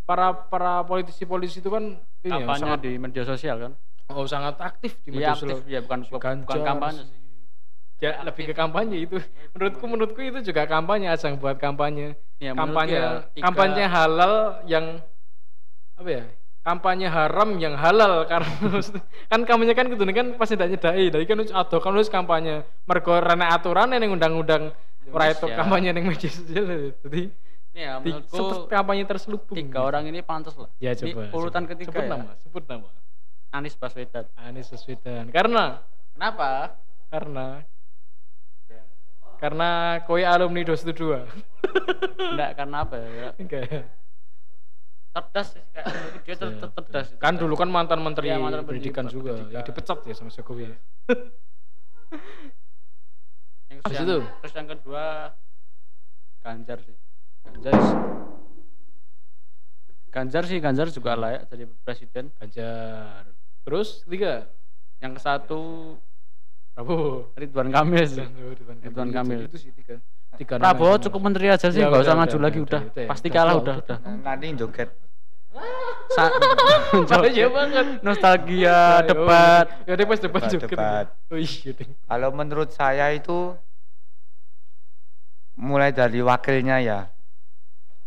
[0.03, 3.72] para para politisi-politisi itu kan ini ya, sangat di media sosial kan?
[4.12, 5.62] Oh sangat aktif di iya media sosial.
[5.62, 7.21] Aktif ya bukan bukan, Ganjar bukan kampanye sih
[8.03, 9.22] ya lebih ke kampanye itu.
[9.55, 12.18] Menurutku menurutku itu juga kampanye ajang buat kampanye.
[12.42, 14.34] Ya, kampanye ya, tiga- kampanye halal
[14.66, 14.98] yang
[15.94, 16.24] apa ya
[16.66, 18.22] kampanye haram yang halal.
[18.30, 18.82] Karena
[19.30, 21.07] kan kampanye kan gitu kan pasti tidak nyedai.
[21.14, 22.66] Dari kan atau kan harus kampanye.
[22.90, 24.74] Mergo rene aturan yang undang-undang.
[25.14, 25.59] Ora itu Indonesia.
[25.62, 26.64] kampanye yang media sosial.
[27.07, 27.22] Jadi
[27.72, 29.55] ya di, menurutku kampanye terselubung.
[29.55, 30.66] tiga orang ini pantas lah.
[30.82, 31.70] Ya coba urutan coba.
[31.74, 32.11] ketiga sebut ya.
[32.11, 32.88] nama sebut nama.
[33.53, 34.24] Anies Baswedan.
[34.34, 35.30] Anies Baswedan.
[35.30, 35.78] Karena
[36.18, 36.78] kenapa?
[37.12, 37.62] Karena
[39.43, 39.70] karena
[40.07, 41.26] koi alumni 212
[42.30, 43.34] enggak karena apa ya?
[43.34, 43.90] Enggak.
[45.12, 49.34] Menurutku dia ter- ter- cerdas kan dulu kan mantan menteri Iya, mantan menteri pendidikan juga.
[49.36, 49.53] pendidikan.
[49.53, 50.72] yang dipecat ya sama Jokowi
[53.68, 54.18] yang, Habis yang- itu?
[54.40, 55.05] terus yang kedua
[56.40, 56.97] Ganjar sih.
[57.45, 57.74] Ganjar
[60.12, 62.24] Ganjar sih Ganjar juga layak jadi presiden.
[62.36, 63.26] Ganjar.
[63.62, 64.47] Terus tiga
[64.99, 65.95] yang ke satu
[66.72, 69.40] Prabowo Ridwan Kamil Ridwan Ridwan Kamil.
[69.44, 70.00] itu sih tiga.
[70.32, 73.06] Tiga Prabowo cukup menteri aja sih Ya, nggak usah udah, maju udah, lagi udah, ya.
[73.06, 74.88] pasti kalah udah, udah nanti joget.
[76.08, 76.32] Sa-
[77.28, 77.86] Iya banget.
[78.00, 79.66] Nostalgia Ya, debat.
[79.84, 81.72] ya debat debat Debat, oh iya
[82.08, 83.52] kalau menurut saya itu
[85.54, 86.98] mulai dari wakilnya ya.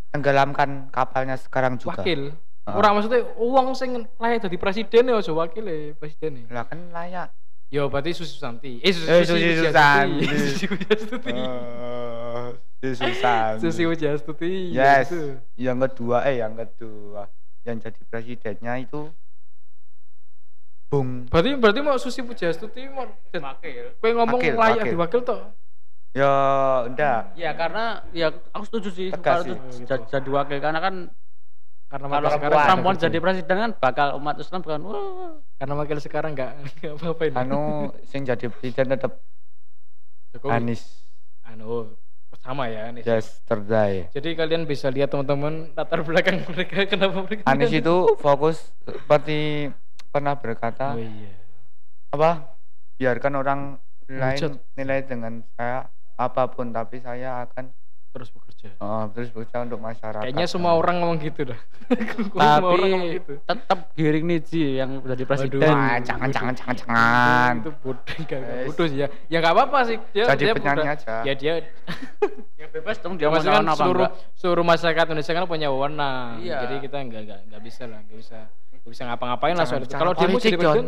[0.09, 2.01] Tenggelamkan kapalnya sekarang juga.
[2.01, 2.33] Wakil?
[2.65, 2.81] Ah.
[2.81, 7.29] orang maksudnya uang sing layak jadi presiden ya aja wakil ya presiden lah kan layak
[7.67, 8.79] ya berarti Susi Susanti.
[8.79, 10.25] Eh Susi Eh, Susi Susanti.
[10.27, 12.47] Susi Pujastuti Eh,
[12.77, 15.09] si Susan Susi Pujastuti yes.
[15.09, 15.21] Itu.
[15.57, 17.25] yang kedua eh yang kedua.
[17.61, 19.09] Yang jadi presidennya itu
[20.85, 23.97] Bung berarti berarti mau Susi Pujastuti mau wakil.
[23.97, 24.91] kowe ngomong Wakil, layak wakil.
[24.91, 25.41] diwakil toh
[26.15, 26.31] ya
[26.85, 29.51] enggak ya karena ya aku setuju sih Tegas kalau sih.
[29.51, 30.57] itu ja- jadi wakil.
[30.59, 30.95] Karena kan
[31.95, 32.95] karena kalau sekarang perempuan.
[32.99, 35.31] jadi presiden kan bakal umat Islam bukan wah.
[35.55, 36.51] Karena wakil sekarang nggak
[36.83, 37.35] nggak apa-apa ini.
[37.39, 37.61] Anu
[38.11, 39.23] sing jadi presiden tetap
[40.35, 40.51] Jokowi.
[40.51, 40.83] Anies.
[41.47, 41.95] Anu
[42.43, 43.07] sama ya Anies.
[43.07, 48.75] Yes terbaik jadi kalian bisa lihat teman-teman latar belakang mereka kenapa mereka Anies itu fokus
[48.83, 49.71] seperti
[50.11, 51.31] pernah berkata oh iya.
[52.11, 52.55] Apa?
[52.95, 53.59] Biarkan orang
[54.07, 54.51] lain Menghujat.
[54.79, 57.71] nilai dengan saya apa pun tapi saya akan
[58.15, 58.71] terus bekerja.
[58.79, 60.23] Oh, terus berusaha untuk masyarakat.
[60.23, 61.59] Kayaknya semua orang ngomong gitu dah.
[62.31, 63.33] Semua orang ngomong tapi gitu.
[63.43, 65.59] tetap giring Niji yang jadi presiden.
[65.59, 65.99] Waduh.
[65.99, 67.53] Jangan jangan jangan jangan.
[67.59, 68.65] itu bodoh Guys.
[68.71, 69.07] bodoh sih ya.
[69.27, 69.97] Ya nggak apa-apa sih.
[70.15, 71.13] Dia jadi dia penyanyi udah- aja.
[71.27, 71.53] Ya dia
[72.63, 75.67] ya bebas dong dia mau maksudnya kan apa seluruh enggak seluruh masyarakat Indonesia kan punya
[75.67, 76.31] wewenang.
[76.39, 76.57] Iya.
[76.63, 79.91] jadi kita nggak nggak nggak bisa lah nggak bisa nggak bisa ngapa-ngapain lah soal itu.
[79.91, 80.87] kalau dia mau jadi presiden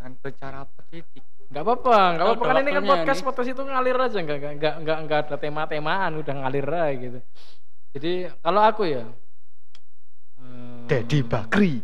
[0.00, 2.44] jangan bicara politik nggak apa-apa nggak Tahu apa-apa.
[2.48, 3.26] Kan ini kan podcast ini.
[3.26, 7.18] podcast itu ngalir aja nggak nggak nggak nggak nggak ada tema-temaan udah ngalir aja gitu.
[7.94, 9.04] Jadi kalau aku ya
[10.40, 11.74] hmm, Dedi Bakri.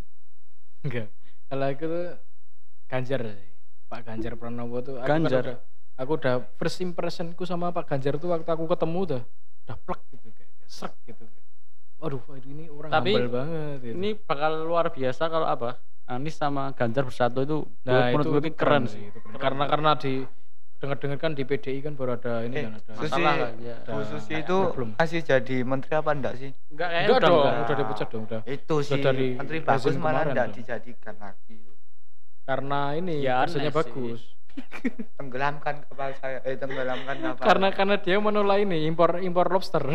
[0.86, 1.08] Enggak
[1.50, 2.06] kalau aku tuh
[2.90, 3.20] Ganjar.
[3.22, 3.50] Sih
[3.90, 5.42] Pak Ganjar Pranowo tuh aku kan Ganjar.
[5.42, 5.56] udah,
[5.98, 9.22] aku udah first impressionku sama Pak Ganjar tuh waktu aku ketemu udah
[9.66, 11.26] udah plek gitu kayak srek gitu.
[11.98, 13.94] Waduh waduh, ini orang Tapi humble banget gitu.
[13.98, 18.40] ini bakal luar biasa kalau apa Anies sama Ganjar bersatu itu nah menurut itu, gue
[18.40, 19.38] itu ini keren sih itu keren.
[19.38, 20.14] karena karena di
[20.76, 23.76] dengar-dengar kan di PDI kan baru ada ini Eh, kan ada Susi, masalah kan, ya.
[23.84, 24.88] Bu Susi itu problem.
[24.96, 27.62] masih jadi menteri apa enggak sih enggak enggak udah dong enggak.
[27.62, 30.56] udah dipecat dong udah itu sih dari menteri bagus malah kemarin enggak tuh.
[30.56, 31.58] dijadikan lagi
[32.42, 33.60] karena ini Ya, sih.
[33.68, 34.20] bagus
[35.16, 39.84] tenggelamkan kapal saya eh tenggelamkan kapal karena karena dia menolak ini impor impor lobster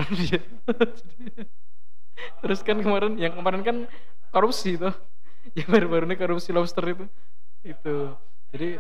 [2.40, 3.78] terus kan kemarin yang kemarin kan
[4.30, 4.94] korupsi tuh
[5.58, 7.06] yang baru-baru ini korupsi lobster itu.
[7.62, 8.14] Itu.
[8.52, 8.80] Jadi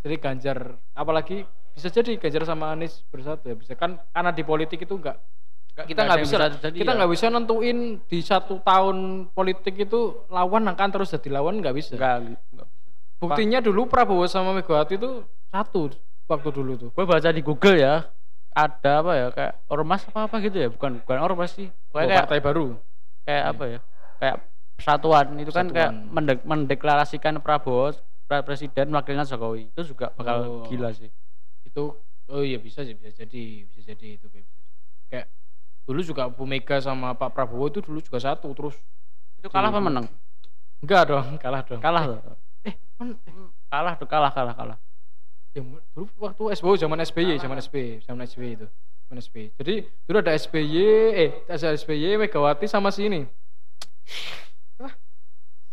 [0.00, 0.58] jadi Ganjar
[0.92, 1.42] apalagi
[1.72, 3.54] bisa jadi Ganjar sama Anies bersatu ya.
[3.54, 5.18] Bisa kan karena di politik itu enggak
[5.74, 6.96] Nggak- kita nggak yang bisa, terjadi kita ya.
[6.96, 8.96] nggak bisa nentuin di satu tahun
[9.30, 11.98] politik itu lawan akan terus jadi lawan nggak bisa.
[11.98, 12.68] Enggak enggak.
[13.18, 15.90] buktinya dulu Prabowo sama Megawati itu satu
[16.26, 16.88] waktu dulu tuh.
[16.92, 18.06] Gue baca di Google ya
[18.54, 21.66] ada apa ya kayak ormas apa apa gitu ya bukan bukan ormas sih.
[21.66, 22.66] Oh, Pokoknya kayak partai baru.
[23.24, 23.78] kayak apa ya
[24.20, 24.36] kayak
[24.84, 30.64] persatuan itu kan kayak mendek- mendeklarasikan Prabowo pre- presiden wakilnya Jokowi itu juga bakal Oh.
[30.64, 31.08] gila sih
[31.64, 34.60] itu oh iya bisa sih bisa jadi bisa jadi itu bisa jadi.
[35.08, 35.26] kayak
[35.82, 38.76] dulu juga Bu Mega sama Pak Prabowo itu dulu juga satu terus
[39.36, 40.04] Itu kalah apa menang?
[40.80, 42.36] enggak dong kalah dong Kalah tuh.
[42.62, 43.08] eh kan
[43.66, 44.78] Kalah tuh, kalah, kalah, kalah.
[45.50, 48.66] ya, dulu waktu SBY zaman SBY zaman SBY zaman SBY itu
[49.02, 49.74] zaman SBY jadi
[50.04, 50.76] dulu ada SBY
[51.14, 53.24] eh ada SBY Megawati sama si ini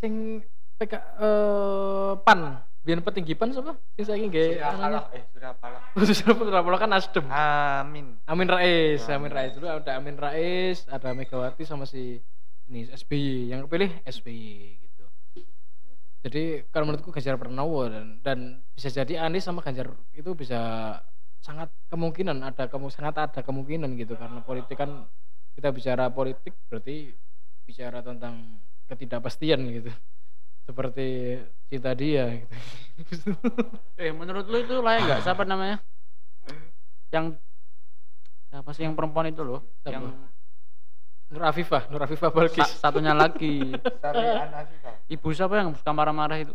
[0.02, 0.42] sing
[0.82, 5.82] PK eh, PAN biar petinggi PAN siapa sing saiki nggih Surya eh Surya Paloh.
[6.02, 8.18] Sudah Paloh kan Nasdem Amin.
[8.26, 12.18] Amin Rais, Amin Amin Rais dulu ada Amin Rais, ada Megawati sama si
[12.66, 13.54] ini SBY.
[13.54, 15.06] Yang kepilih SBY gitu.
[16.26, 16.44] Jadi
[16.74, 18.40] kalau menurutku Ganjar Pranowo dan dan
[18.74, 20.98] bisa jadi Anies sama Ganjar itu bisa
[21.42, 25.10] sangat kemungkinan ada kemu sangat ada kemungkinan gitu karena politik kan
[25.58, 27.14] kita bicara politik berarti
[27.66, 28.62] bicara tentang
[28.92, 29.92] ketidakpastian gitu.
[30.62, 32.56] Seperti cinta dia gitu.
[33.98, 35.20] Eh, menurut lu itu layak nggak?
[35.24, 35.78] Siapa namanya?
[37.10, 37.38] Yang
[38.48, 39.64] siapa sih yang perempuan itu loh?
[39.82, 39.96] Siapa?
[39.96, 40.06] Yang
[41.32, 42.70] Nur Afifah, Nur Afifah sa- Balkis.
[42.78, 43.72] satunya lagi.
[45.14, 46.54] Ibu siapa yang suka marah-marah itu?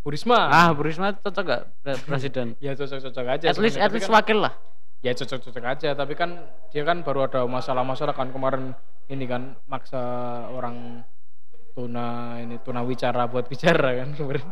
[0.00, 0.48] Bu Risma.
[0.48, 2.56] Ah, Bu Risma cocok gak pre- presiden?
[2.58, 3.44] Ya cocok-cocok aja.
[3.46, 4.54] at least, at least kan- wakil lah.
[5.02, 6.30] ya cocok-cocok aja tapi kan
[6.70, 8.70] dia kan baru ada masalah-masalah kan kemarin
[9.08, 9.98] ini kan maksa
[10.48, 11.02] orang
[11.72, 12.06] tuna
[12.38, 14.46] ini tuna wicara buat bicara kan kemarin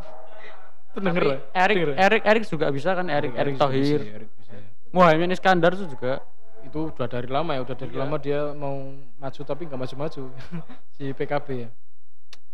[0.91, 1.23] itu denger?
[1.53, 1.77] Erik?
[1.95, 3.07] Erik, Erik juga bisa kan?
[3.07, 4.01] Erik, Erik bisa, Thohir.
[4.27, 4.53] bisa.
[4.91, 6.19] Muhammad Iskandar itu juga.
[6.61, 8.01] itu udah dari lama ya udah dari Iya.
[8.01, 8.77] lama dia mau
[9.17, 10.23] maju tapi nggak maju-maju
[10.95, 11.69] si PKB ya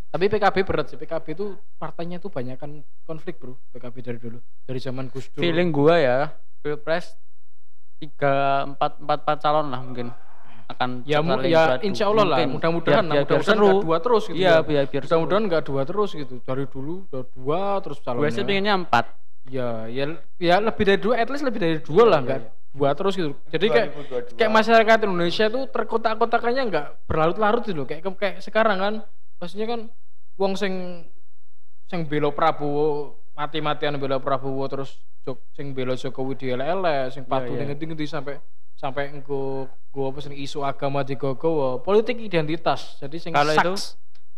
[0.07, 2.71] tapi PKB berat sih PKB itu partainya tuh banyak kan
[3.03, 6.19] konflik bro PKB dari dulu dari zaman Gus Dur Feeling gua ya,
[6.63, 7.19] pilpres
[7.99, 10.09] tiga empat empat empat calon lah mungkin
[10.67, 13.97] akan ya mu- ya insya Allah lah mudah-mudahan Biar- lah biar- biar mudah-mudahan nggak dua
[14.03, 14.57] terus gitu Iya, ya.
[14.61, 18.43] biar biar mudah-mudahan nggak dua terus gitu dari dulu udah dua terus Gue calonnya sih
[18.43, 19.05] pengennya empat.
[19.47, 20.05] ya ya
[20.37, 22.41] ya lebih dari dua at least lebih dari dua lah nggak
[22.75, 24.37] dua terus gitu jadi kayak 2022.
[24.37, 28.95] kayak masyarakat Indonesia tuh terkotak-kotakannya nggak berlarut-larut gitu loh kayak kayak sekarang kan
[29.39, 29.81] maksudnya kan
[30.35, 31.07] wong sing
[31.87, 36.67] sing belo Prabowo mati-matian belo Prabowo terus jok sing belo Jokowi di ele
[37.09, 37.65] sing patuh iya.
[37.65, 38.43] ngendi-ngendi sampai
[38.77, 43.97] sampai engko gua apa sing isu agama digogo politik identitas jadi sing Kalau itu-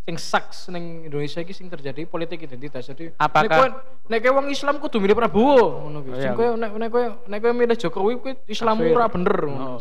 [0.09, 3.77] sing saks ning Indonesia iki sing terjadi politik identitas jadi Apakah-
[4.09, 6.23] nek kowe wong Islam kudu milih Prabowo ngono Oh, kuwi iya.
[6.23, 9.77] sing kowe nek nek kowe nek kowe milih Jokowi kuwi Islammu ora bener ngono.
[9.77, 9.79] Oh.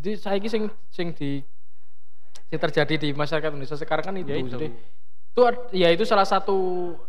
[0.00, 1.44] Jadi, saiki sing sing di
[2.50, 4.26] sing terjadi di masyarakat Indonesia sekarang kan itu.
[4.26, 4.50] Ya itu.
[4.50, 4.66] Jadi
[5.30, 5.40] itu
[5.70, 6.58] ya itu salah satu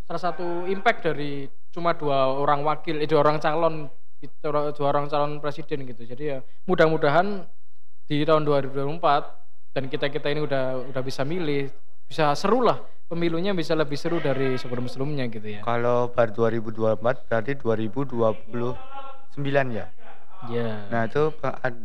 [0.05, 3.89] salah satu impact dari cuma dua orang wakil, eh, dua orang calon
[4.76, 6.05] dua orang calon presiden gitu.
[6.05, 7.47] Jadi ya mudah-mudahan
[8.05, 9.01] di tahun 2024
[9.72, 11.72] dan kita-kita ini udah udah bisa milih,
[12.05, 12.78] bisa seru lah
[13.11, 15.61] pemilunya bisa lebih seru dari sebelum-sebelumnya gitu ya.
[15.67, 18.39] Kalau bar 2024 berarti 2029
[19.76, 19.91] ya.
[20.49, 20.88] Ya.
[20.88, 21.30] Nah itu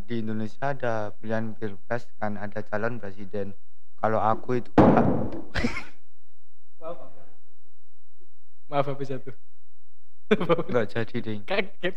[0.07, 3.59] di Indonesia ada pilihan pilpres kan ada calon presiden.
[3.99, 5.03] Kalau aku itu Pak,
[8.71, 9.35] Maaf habis jatuh.
[10.71, 11.43] nggak jadi ding.
[11.47, 11.95] Kaget.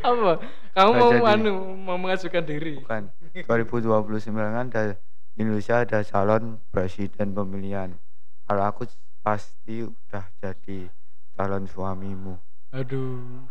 [0.00, 0.32] Apa?
[0.72, 1.32] Kamu mau jadi.
[1.34, 2.78] anu mau mengajukan diri?
[2.78, 3.10] Bukan.
[3.36, 3.84] 2029
[4.32, 4.96] kan ada
[5.34, 7.90] Indonesia ada calon presiden pemilihan.
[8.44, 8.86] Kalau aku
[9.20, 10.88] pasti udah jadi
[11.32, 12.34] calon suamimu.
[12.70, 13.44] Aduh.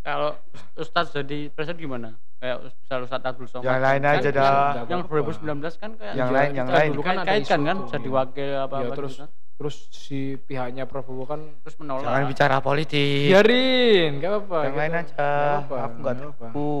[0.00, 0.32] Kalau
[0.74, 2.08] Ustadz jadi presiden gimana?
[2.40, 3.68] Kayak misal Ustadz Abdul Somad.
[3.68, 4.48] Yang lain Kan aja yang- dah.
[4.48, 5.28] Yang Nggak apa-apa.
[5.28, 6.88] 2019 kan kayak Yang lain, yang lain.
[6.90, 9.30] dulu kan ada kaitkan kan tuh, jadi wakil apa Ya, apa terus gitu kan.
[9.60, 12.08] Terus si pihaknya Prabowo kan terus menolak.
[12.08, 13.28] Jangan bicara politik.
[13.28, 14.56] biarin, gak apa-apa.
[14.56, 14.80] Yang gitu.
[14.80, 15.12] lain aja.
[15.12, 16.72] Nggak apa-apa, Aku nggak tahu.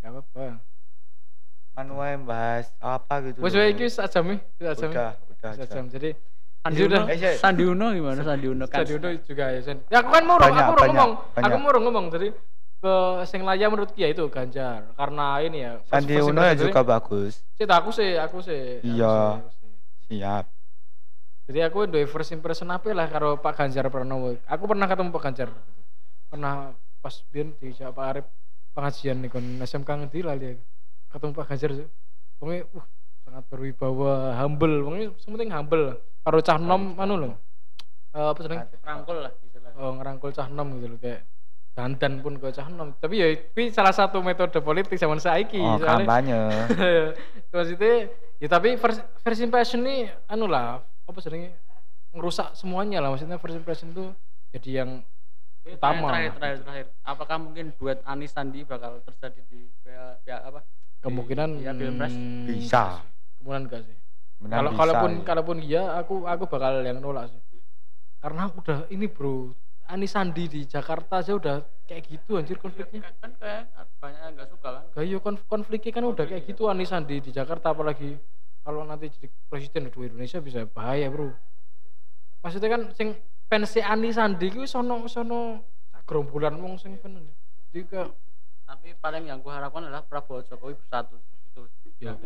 [0.00, 0.44] Gak apa-apa.
[1.74, 3.44] Anu wae bahas apa gitu.
[3.44, 4.88] Wes wae iki sak jam nih, sak jam.
[4.88, 5.52] Udah, udah.
[5.52, 5.84] Sak jam.
[5.92, 6.16] Jadi
[6.64, 6.80] Sandi.
[6.80, 7.36] Uno, Eh.
[7.36, 8.80] Sandi Uno gimana Sandi Uno kan?
[8.80, 9.84] Sandi Uno juga ya Sen.
[9.92, 11.12] Ya aku kan murung, Banyak, aku murung banyak, ngomong.
[11.20, 11.60] Aku banyak.
[11.60, 12.28] murung ngomong jadi
[12.80, 12.94] ke
[13.24, 15.72] sing layak menurut Kia itu Ganjar karena ini ya.
[15.84, 17.44] Sandi Uno ya juga bagus.
[17.52, 18.80] Sih, aku sih, aku sih.
[18.80, 19.44] aku Iya.
[19.44, 19.68] aku.
[20.08, 20.44] Siap.
[21.44, 24.40] Jadi aku duwe first impression apa lah karo Pak Ganjar Pranowo.
[24.48, 25.48] Aku pernah ketemu Pak Ganjar.
[26.32, 26.72] Pernah
[27.04, 28.26] pas biyen di Pak Arif
[28.72, 30.56] pengajian nih kon SMK ngendi lali.
[31.12, 31.70] Ketemu Pak Ganjar.
[32.40, 32.86] Pokoknya uh
[33.28, 34.88] sangat berwibawa, humble.
[34.88, 35.84] Pokoknya yang penting humble.
[36.24, 37.30] Karo cah nom anu lho.
[38.16, 38.58] Eh, apa jeneng?
[38.80, 39.76] Rangkul lah istilahnya.
[39.76, 41.28] Oh, ngerangkul cah nom gitu loh kayak
[41.76, 42.96] dandan pun ke cah nom.
[42.96, 45.60] Tapi ya itu salah satu metode politik zaman saiki.
[45.60, 46.40] Oh, soalnya- kampanye.
[47.52, 48.08] maksudnya
[48.40, 51.52] ya tapi first, first impression ini anu lah apa sebenarnya
[52.10, 54.04] ngerusak semuanya lah maksudnya first impression itu
[54.50, 54.90] jadi yang
[55.64, 56.12] Oke, Utama.
[56.12, 56.86] Terakhir, terakhir, terakhir.
[57.00, 60.60] Apakah mungkin duet Anis Sandi bakal terjadi di pihak, pihak apa?
[61.00, 62.12] kemungkinan Iya, Pilpres.
[62.12, 63.00] hmm, Bisa.
[63.40, 63.96] kemungkinan enggak sih
[64.44, 65.22] kalau bisa, kalaupun ya.
[65.24, 67.40] kalaupun iya aku aku bakal yang nolak sih
[68.20, 69.52] karena udah ini bro
[69.84, 73.04] Anies Sandi di Jakarta aja udah kayak gitu anjir konfliknya.
[73.20, 73.68] kan kayak
[74.00, 77.20] banyak yang nggak suka kan Gak iya konf- konfliknya kan udah kayak gitu Anies Sandi
[77.20, 78.16] di Jakarta apalagi
[78.64, 81.28] kalau nanti jadi presiden di Indonesia bisa bahaya bro.
[82.40, 83.12] Maksudnya kan sing
[83.46, 85.60] fans Anies Sandi ku sono sono
[86.08, 86.96] gerombolan wong sing.
[86.96, 88.08] Jadi kayak
[88.64, 91.62] tapi paling yang gue harapkan adalah Prabowo Jokowi bersatu itu.
[92.00, 92.16] Ya.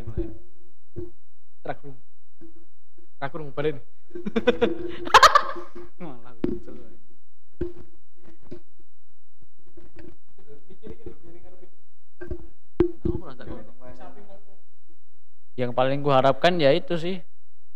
[3.18, 3.82] Trak room balik.
[5.99, 6.70] malah lucu
[13.05, 13.72] Aku merasa kayak gitu.
[15.59, 17.19] Yang paling gue harapkan ya itu sih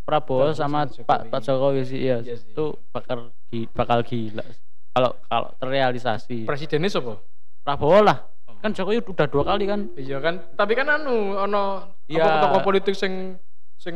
[0.03, 1.30] Prabowo Prabowo sama sama Pak Jokowi.
[1.30, 2.47] Pak Jokowi sih iya, Iya sih.
[2.49, 4.45] itu bakal gi- bakal gila
[4.93, 7.18] kalau kalau terrealisasi Presidennya siapa?
[7.61, 8.55] Prabowo lah Oh.
[8.57, 12.22] kan Jokowi udah dua kali kan Iya kan, tapi kan anu ono Iya.
[12.22, 13.39] apa tokoh politik sing
[13.76, 13.95] sing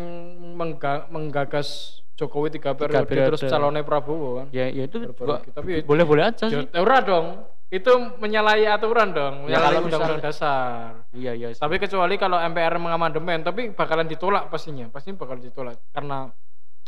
[0.52, 1.68] mengga- menggagas
[2.14, 3.28] Jokowi tiga periode, periode.
[3.28, 4.46] terus calonnya Prabowo kan.
[4.50, 5.50] ya, ya itu Baru-baru juga gitu.
[5.52, 7.26] Tapi ya- boleh boleh aja sih Ya, ora dong.
[7.66, 11.02] Itu menyalahi aturan dong, Ya, menyalahi undang-undang dasar.
[11.10, 11.50] iya iya.
[11.50, 16.30] Tapi kecuali kalau MPR mengamandemen, tapi bakalan ditolak pastinya, pasti bakal ditolak karena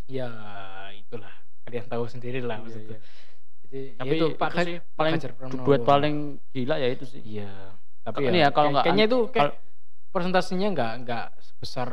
[0.06, 0.30] ya
[0.94, 2.94] itulah kalian tahu sendiri lah Iya, maksudnya.
[2.94, 3.06] iya.
[3.60, 5.14] Jadi ya tapi itu itu Pak Ga- sih paling
[5.58, 6.14] duet paling
[6.48, 7.52] gila ya itu sih Iya.
[8.00, 9.52] Tapi Ini ya, ya, kalau kayak- nggak kayaknya itu kayak
[10.08, 11.88] presentasinya nggak nggak sebesar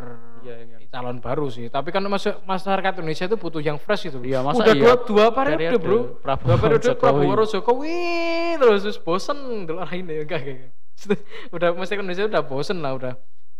[0.46, 0.78] Iya, iya.
[0.94, 1.68] calon baru sih.
[1.68, 4.22] Tapi kan masuk masyarakat Indonesia itu butuh yang fresh itu.
[4.22, 4.82] Iya, masa Udah iya?
[4.82, 6.00] dua dua periode, Periode, bro.
[6.22, 7.02] Prabowo, dua periode Jokowi.
[7.02, 7.52] Prabowo Jokowi.
[7.52, 7.98] Jokowi
[8.62, 9.38] terus terus bosen
[9.68, 10.60] dulu ini enggak kayak
[11.56, 13.14] udah masyarakat Indonesia udah bosen lah udah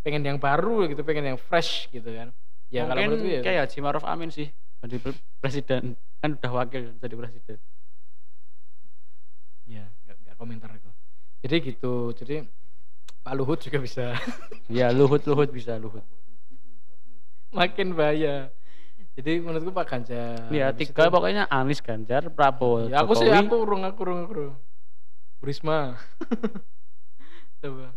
[0.06, 2.30] pengen yang baru gitu, pengen yang fresh gitu kan.
[2.70, 4.50] Ya kalau mungkin menurutku ya kayak Haji Maruf Amin sih
[4.86, 7.58] jadi pre- presiden kan udah wakil jadi presiden
[9.66, 10.90] ya nggak nggak komentar aku.
[11.42, 11.94] Jadi gitu.
[12.14, 12.36] Jadi
[13.26, 14.14] Pak Luhut juga bisa
[14.72, 16.06] ya Luhut Luhut bisa Luhut
[17.50, 18.52] makin bahaya.
[19.16, 20.52] Jadi menurutku Pak Ganjar.
[20.52, 24.20] ya habis tiga itu- pokoknya Anies Ganjar Prabowo Ya, aku sih aku urung aku urung
[24.22, 24.56] aku urung.
[25.40, 25.96] Burisma.
[27.62, 27.96] Coba.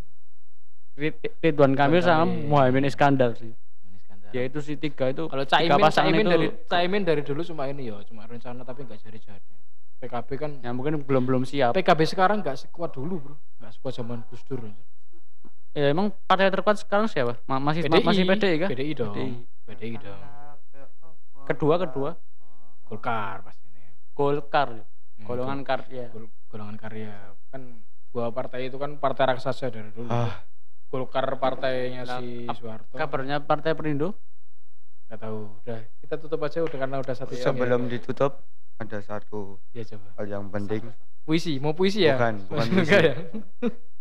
[0.95, 2.23] Rid- Ridwan Kamil sama.
[2.25, 4.31] Muhammad Iskandar sih Anies Ganjar.
[4.31, 7.91] ya itu sih tiga itu Kalau Caimin, Caimin itu dari Caimin dari dulu cuma ini
[7.91, 9.53] ya, cuma rencana tapi nggak jadi-jadi.
[9.99, 13.35] PKB kan ya mungkin belum belum siap PKB sekarang nggak sekuat dulu, Bro.
[13.59, 14.63] Nggak sekuat zaman Gus Dur.
[15.79, 19.15] Ya emang partai terkuat sekarang siapa Ma- masih ma- masih PDI kan PDI dong.
[19.15, 19.31] PDI.
[19.65, 20.21] PDI dong.
[21.45, 22.11] kedua kedua
[22.85, 23.85] Golkar pasti ini.
[24.11, 24.69] Golkar
[25.15, 27.15] Hmm, golongan karya Gol- golongan karya
[27.49, 27.63] kan
[28.09, 30.09] dua partai itu kan partai raksasa dari dulu.
[30.09, 30.41] Ah,
[30.87, 32.95] Golkar partainya Nah, si Soeharto.
[32.95, 34.17] kabarnya partai Perindo
[35.05, 35.41] Nggak tahu.
[35.59, 37.41] Udah kita tutup aja udah karena udah satu jam.
[37.41, 37.45] ya.
[37.47, 38.33] sebelum ditutup
[38.77, 40.09] ada satu Ya coba.
[40.15, 40.83] hal yang penting
[41.23, 42.15] Puisi, mau puisi ya?
[42.15, 42.95] Bukan, bukan puisi.
[42.95, 43.15] ya?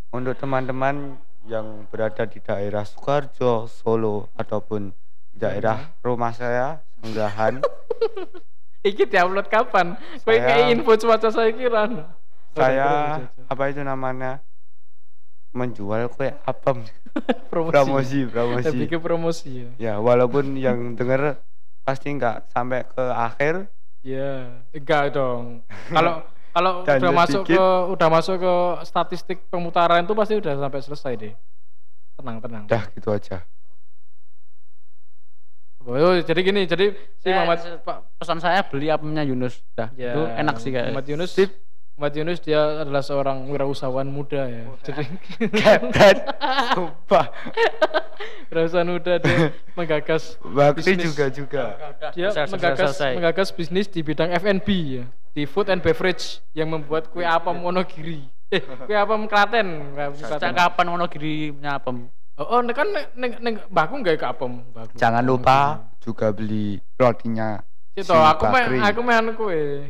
[0.10, 4.92] untuk teman-teman yang berada di daerah Sukarjo, Solo ataupun
[5.32, 7.64] daerah rumah saya Senggahan
[8.84, 9.96] Iki diupload kapan?
[10.22, 11.84] Kowe Saya- kayak info cuaca saya kira.
[12.52, 12.90] saya
[13.46, 14.42] apa itu namanya
[15.52, 16.82] menjual kue apem
[17.52, 17.72] promosi.
[17.72, 19.70] promosi promosi Lebih ke promosi ya.
[19.78, 21.38] ya walaupun yang denger
[21.82, 23.70] pasti nggak sampai ke akhir
[24.00, 25.68] Iya, enggak dong.
[25.90, 26.24] Kalau
[26.58, 27.62] kalau udah masuk sedikit.
[27.62, 28.54] ke udah masuk ke
[28.90, 31.34] statistik pemutaran itu pasti udah sampai selesai deh.
[32.18, 32.64] Tenang, tenang.
[32.66, 33.46] dah gitu aja
[35.88, 36.92] Oh, jadi gini, jadi
[37.24, 37.80] si Ya, Muhammad
[38.20, 41.32] pesan saya beli apemnya Yunus dah ya, itu enak sih kayak Muhammad Yunus.
[41.98, 44.70] Muhammad Yunus dia adalah seorang wirausahawan muda ya.
[44.86, 45.02] Jadi
[45.58, 46.18] Kepet
[46.78, 47.26] sumpah.
[48.54, 51.10] Wirausahawan muda dia menggagas Bakti Bisnis.
[51.10, 51.64] juga juga.
[52.14, 53.12] Dia Selesai, menggagas selesai.
[53.18, 54.68] menggagas bisnis di bidang F&B
[55.02, 55.04] ya.
[55.34, 58.30] Di food and beverage yang membuat kue apem Wonogiri.
[58.54, 59.98] Eh kue apem Klaten.
[60.22, 62.14] Sejak kapan Wonogiri punya apem?
[62.38, 62.88] oh, oh kan
[63.18, 64.62] neng neng, baku nggak ke apem.
[64.70, 67.58] Baku jangan lupa juga beli rotinya
[67.98, 68.78] itu si aku Bakri.
[68.78, 69.90] aku mah anu kue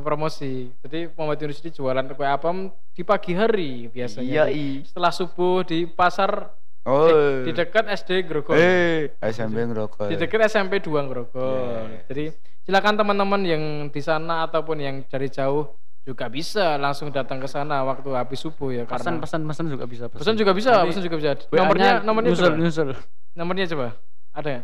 [0.00, 5.12] promosi jadi Muhammad Yunus ini jualan kue apem di pagi hari biasanya iya i setelah
[5.12, 6.50] subuh di pasar
[6.86, 7.08] oh
[7.44, 11.90] di dekat SD Grogol eh SMP ngerokok di dekat SMP 2 Grogol.
[11.90, 12.04] Yeah.
[12.08, 12.24] Jadi
[12.66, 13.62] silakan teman-teman yang
[13.94, 15.70] di sana ataupun yang dari jauh
[16.06, 19.84] juga bisa langsung datang ke sana waktu habis subuh ya Pesan karena pesan pesan juga
[19.90, 21.30] bisa pesan juga bisa, pesan juga bisa.
[21.50, 22.58] Nomornya nomornya nyusul coba.
[22.62, 22.88] nyusul.
[23.34, 23.88] Nomornya coba.
[24.30, 24.60] Ada ya?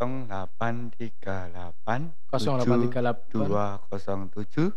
[0.00, 4.72] 0838 0838 207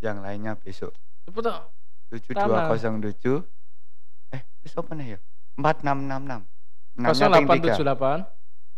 [0.00, 0.92] yang lainnya besok
[1.24, 1.70] Cepet toh.
[2.10, 3.42] 7207
[4.30, 5.18] eh besok apa nih ya
[5.54, 6.44] 4666
[6.96, 7.76] Enamnya ping tiga.
[7.76, 8.24] 0878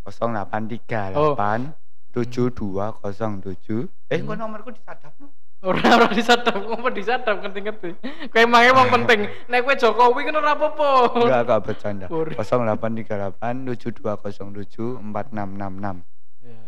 [0.04, 1.72] 0838
[2.12, 4.26] 7207 eh Hmm.
[4.26, 5.28] kok nomorku disadap no?
[5.58, 7.98] Ora ora disadap, ngomong disadap ngerti-ngerti.
[8.30, 9.26] Kowe emang emang penting.
[9.50, 10.90] Nek kowe Jokowi kan ora apa-apa.
[11.18, 12.30] enggak enggak bercanda Bur.
[12.30, 16.06] 0838 7207 4666
[16.46, 16.62] Ya.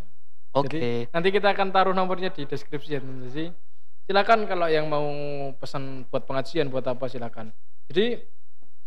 [0.50, 3.00] oke Jadi nanti kita akan taruh nomornya di deskripsi ya.
[3.00, 3.54] Jadi
[4.10, 5.06] silakan kalau yang mau
[5.54, 7.54] pesan buat pengajian buat apa silakan
[7.86, 8.18] jadi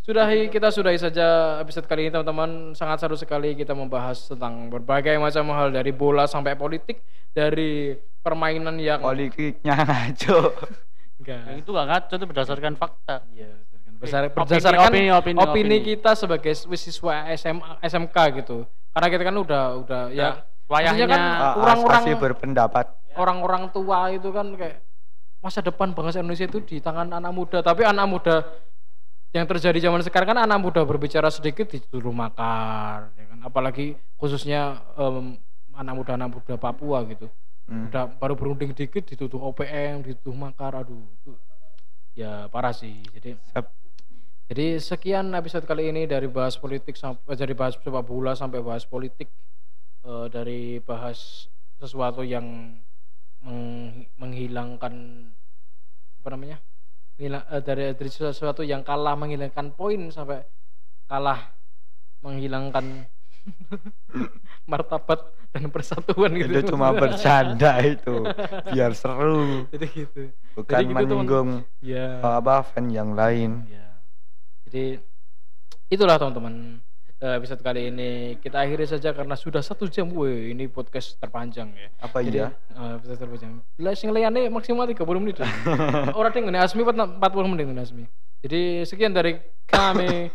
[0.04, 5.16] sudahi kita sudahi saja episode kali ini teman-teman sangat seru sekali kita membahas tentang berbagai
[5.16, 7.00] macam hal dari bola sampai politik
[7.32, 10.56] dari permainan yang Politiknya ngaco.
[11.20, 13.16] enggak Yang itu gak ngaco itu berdasarkan fakta.
[13.30, 15.78] Iya, berdasarkan, besar- Opini, berdasarkan opini, opini, opini.
[15.86, 18.64] kita sebagai siswa SMA, SMK gitu.
[18.90, 22.86] Karena kita kan udah udah ya maksudnya Wayahnya kan Ah, orang-orang asasi berpendapat.
[23.14, 24.80] orang-orang tua itu kan kayak
[25.38, 28.36] masa depan bangsa Indonesia itu di tangan anak muda, tapi anak muda
[29.30, 33.40] yang terjadi zaman sekarang kan anak muda berbicara sedikit disuruh makar, ya kan?
[33.44, 35.36] Apalagi khususnya em,
[35.74, 37.28] anak muda anak muda Papua gitu
[37.64, 37.88] Hmm.
[37.88, 41.32] udah baru berunding dikit dituduh OPM dituduh makar aduh itu
[42.14, 43.72] ya parah sih jadi Sep.
[44.52, 48.84] jadi sekian episode kali ini dari bahas politik sampai dari bahas sepak bola sampai bahas
[48.84, 49.32] politik
[50.04, 51.48] Eh, dari bahas
[51.80, 52.76] sesuatu yang
[53.40, 54.94] meng- menghilangkan
[56.20, 56.60] apa namanya
[57.16, 60.44] Menghila- eh, dari dari sesuatu yang kalah menghilangkan poin sampai
[61.08, 61.56] kalah
[62.20, 63.08] menghilangkan
[64.72, 65.20] martabat
[65.54, 68.26] dan persatuan gitu Itu cuma bercanda itu.
[68.74, 69.68] Biar seru.
[69.70, 70.22] jadi gitu
[70.58, 71.50] Bukan Jadi gitu, menyinggung
[71.84, 73.66] ya apa fan yang lain.
[73.70, 73.88] Ya.
[74.70, 75.02] Jadi
[75.92, 76.82] itulah teman-teman
[77.22, 80.10] eh, episode kali ini kita akhiri saja karena sudah satu jam.
[80.10, 81.90] Woi, ini podcast terpanjang ya.
[82.02, 82.50] Apa Jadi, iya?
[82.54, 83.52] eh, episode terpanjang.
[83.82, 85.42] Lah sing liyane maksimal 30 menit.
[86.18, 87.20] Orang ding ngene Asmi 40
[87.52, 88.04] menit ngene Asmi.
[88.44, 90.28] Jadi sekian dari kami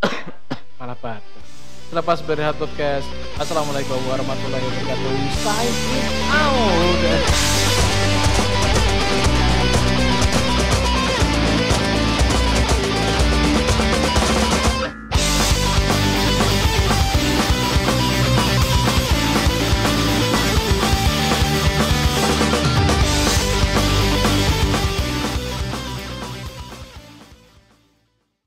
[0.78, 0.98] malah
[1.86, 1.90] batu.
[1.90, 3.06] Selepas berehat podcast.
[3.38, 5.12] Assalamualaikum warahmatullahi wabarakatuh.
[5.42, 5.74] Sign
[6.30, 7.55] out.